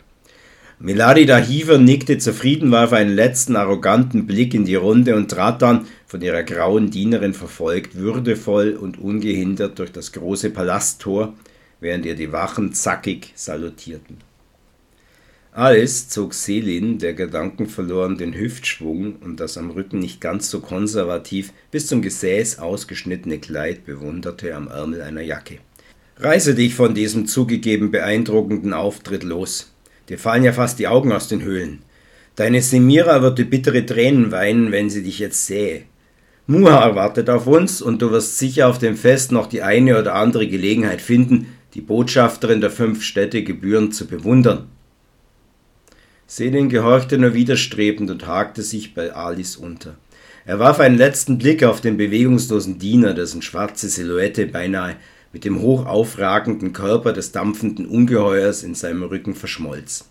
Melarida 0.78 1.38
Hiever 1.38 1.78
nickte 1.78 2.18
zufrieden, 2.18 2.70
warf 2.70 2.92
einen 2.92 3.14
letzten 3.14 3.56
arroganten 3.56 4.26
Blick 4.26 4.52
in 4.52 4.66
die 4.66 4.74
Runde 4.74 5.16
und 5.16 5.30
trat 5.30 5.62
dann, 5.62 5.86
von 6.06 6.20
ihrer 6.20 6.42
grauen 6.42 6.90
Dienerin 6.90 7.32
verfolgt, 7.32 7.96
würdevoll 7.96 8.76
und 8.78 8.98
ungehindert 8.98 9.78
durch 9.78 9.90
das 9.90 10.12
große 10.12 10.50
Palasttor, 10.50 11.34
während 11.80 12.04
ihr 12.04 12.14
die 12.14 12.30
Wachen 12.30 12.74
zackig 12.74 13.32
salutierten. 13.34 14.18
Alice 15.52 16.10
zog 16.10 16.34
Selin, 16.34 16.98
der 16.98 17.14
Gedanken 17.14 17.66
verloren, 17.66 18.18
den 18.18 18.34
Hüftschwung 18.34 19.16
und 19.16 19.40
das 19.40 19.56
am 19.56 19.70
Rücken 19.70 19.98
nicht 19.98 20.20
ganz 20.20 20.50
so 20.50 20.60
konservativ 20.60 21.54
bis 21.70 21.86
zum 21.86 22.02
Gesäß 22.02 22.58
ausgeschnittene 22.58 23.38
Kleid 23.38 23.86
bewunderte 23.86 24.54
am 24.54 24.68
Ärmel 24.68 25.00
einer 25.00 25.22
Jacke. 25.22 25.56
Reiße 26.18 26.54
dich 26.54 26.74
von 26.74 26.94
diesem 26.94 27.26
zugegeben 27.26 27.90
beeindruckenden 27.90 28.74
Auftritt 28.74 29.22
los. 29.22 29.72
Dir 30.08 30.18
fallen 30.18 30.44
ja 30.44 30.52
fast 30.52 30.78
die 30.78 30.88
Augen 30.88 31.12
aus 31.12 31.28
den 31.28 31.42
Höhlen. 31.42 31.82
Deine 32.36 32.62
Semira 32.62 33.22
würde 33.22 33.44
bittere 33.44 33.86
Tränen 33.86 34.30
weinen, 34.30 34.70
wenn 34.70 34.90
sie 34.90 35.02
dich 35.02 35.18
jetzt 35.18 35.46
sähe. 35.46 35.82
Muhar 36.46 36.94
wartet 36.94 37.28
auf 37.28 37.46
uns 37.46 37.82
und 37.82 38.02
du 38.02 38.10
wirst 38.12 38.38
sicher 38.38 38.68
auf 38.68 38.78
dem 38.78 38.96
Fest 38.96 39.32
noch 39.32 39.46
die 39.46 39.62
eine 39.62 39.98
oder 39.98 40.14
andere 40.14 40.46
Gelegenheit 40.46 41.00
finden, 41.00 41.48
die 41.74 41.80
Botschafterin 41.80 42.60
der 42.60 42.70
fünf 42.70 43.02
Städte 43.02 43.42
gebührend 43.42 43.94
zu 43.94 44.06
bewundern. 44.06 44.68
Selin 46.28 46.68
gehorchte 46.68 47.18
nur 47.18 47.34
widerstrebend 47.34 48.10
und 48.10 48.26
hakte 48.26 48.62
sich 48.62 48.94
bei 48.94 49.12
Alice 49.12 49.56
unter. 49.56 49.96
Er 50.44 50.58
warf 50.60 50.78
einen 50.78 50.98
letzten 50.98 51.38
Blick 51.38 51.64
auf 51.64 51.80
den 51.80 51.96
bewegungslosen 51.96 52.78
Diener, 52.78 53.14
dessen 53.14 53.42
schwarze 53.42 53.88
Silhouette 53.88 54.46
beinahe 54.46 54.96
mit 55.36 55.44
dem 55.44 55.60
hoch 55.60 55.84
aufragenden 55.84 56.72
Körper 56.72 57.12
des 57.12 57.30
dampfenden 57.30 57.84
Ungeheuers 57.84 58.62
in 58.62 58.74
seinem 58.74 59.02
Rücken 59.02 59.34
verschmolz. 59.34 60.08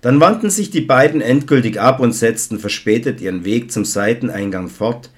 Dann 0.00 0.18
wandten 0.18 0.50
sich 0.50 0.68
die 0.70 0.80
beiden 0.80 1.20
endgültig 1.20 1.80
ab 1.80 2.00
und 2.00 2.10
setzten 2.10 2.58
verspätet 2.58 3.20
ihren 3.20 3.44
Weg 3.44 3.70
zum 3.70 3.84
Seiteneingang 3.84 4.68
fort, 4.68 5.12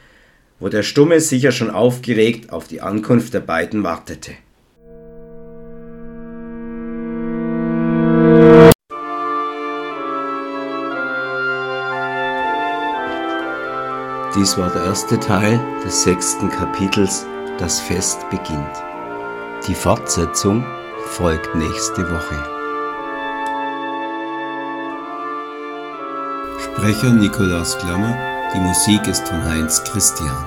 wo 0.58 0.68
der 0.68 0.82
Stumme 0.82 1.20
sicher 1.20 1.52
schon 1.52 1.70
aufgeregt 1.70 2.52
auf 2.52 2.68
die 2.68 2.82
Ankunft 2.82 3.32
der 3.32 3.40
beiden 3.40 3.82
wartete. 3.82 4.32
Dies 14.36 14.58
war 14.58 14.70
der 14.70 14.84
erste 14.84 15.18
Teil 15.18 15.58
des 15.82 16.02
sechsten 16.02 16.50
Kapitels 16.50 17.24
Das 17.56 17.80
Fest 17.80 18.28
beginnt. 18.28 18.89
Die 19.68 19.74
Fortsetzung 19.74 20.64
folgt 21.04 21.54
nächste 21.54 22.10
Woche. 22.10 22.34
Sprecher 26.64 27.10
Nikolaus 27.10 27.76
Klammer, 27.76 28.16
die 28.54 28.58
Musik 28.58 29.06
ist 29.06 29.28
von 29.28 29.44
Heinz 29.44 29.84
Christian. 29.84 30.44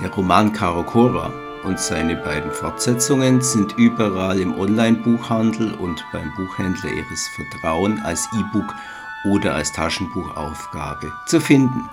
Der 0.00 0.08
Roman 0.08 0.50
Karokora 0.50 1.30
und 1.64 1.78
seine 1.78 2.16
beiden 2.16 2.50
Fortsetzungen 2.52 3.42
sind 3.42 3.76
überall 3.76 4.40
im 4.40 4.58
Online-Buchhandel 4.58 5.74
und 5.74 6.02
beim 6.10 6.32
Buchhändler 6.36 6.90
Ihres 6.90 7.28
Vertrauens 7.36 8.00
als 8.02 8.26
E-Book 8.32 8.74
oder 9.30 9.54
als 9.54 9.72
Taschenbuchaufgabe 9.72 11.12
zu 11.26 11.38
finden. 11.38 11.86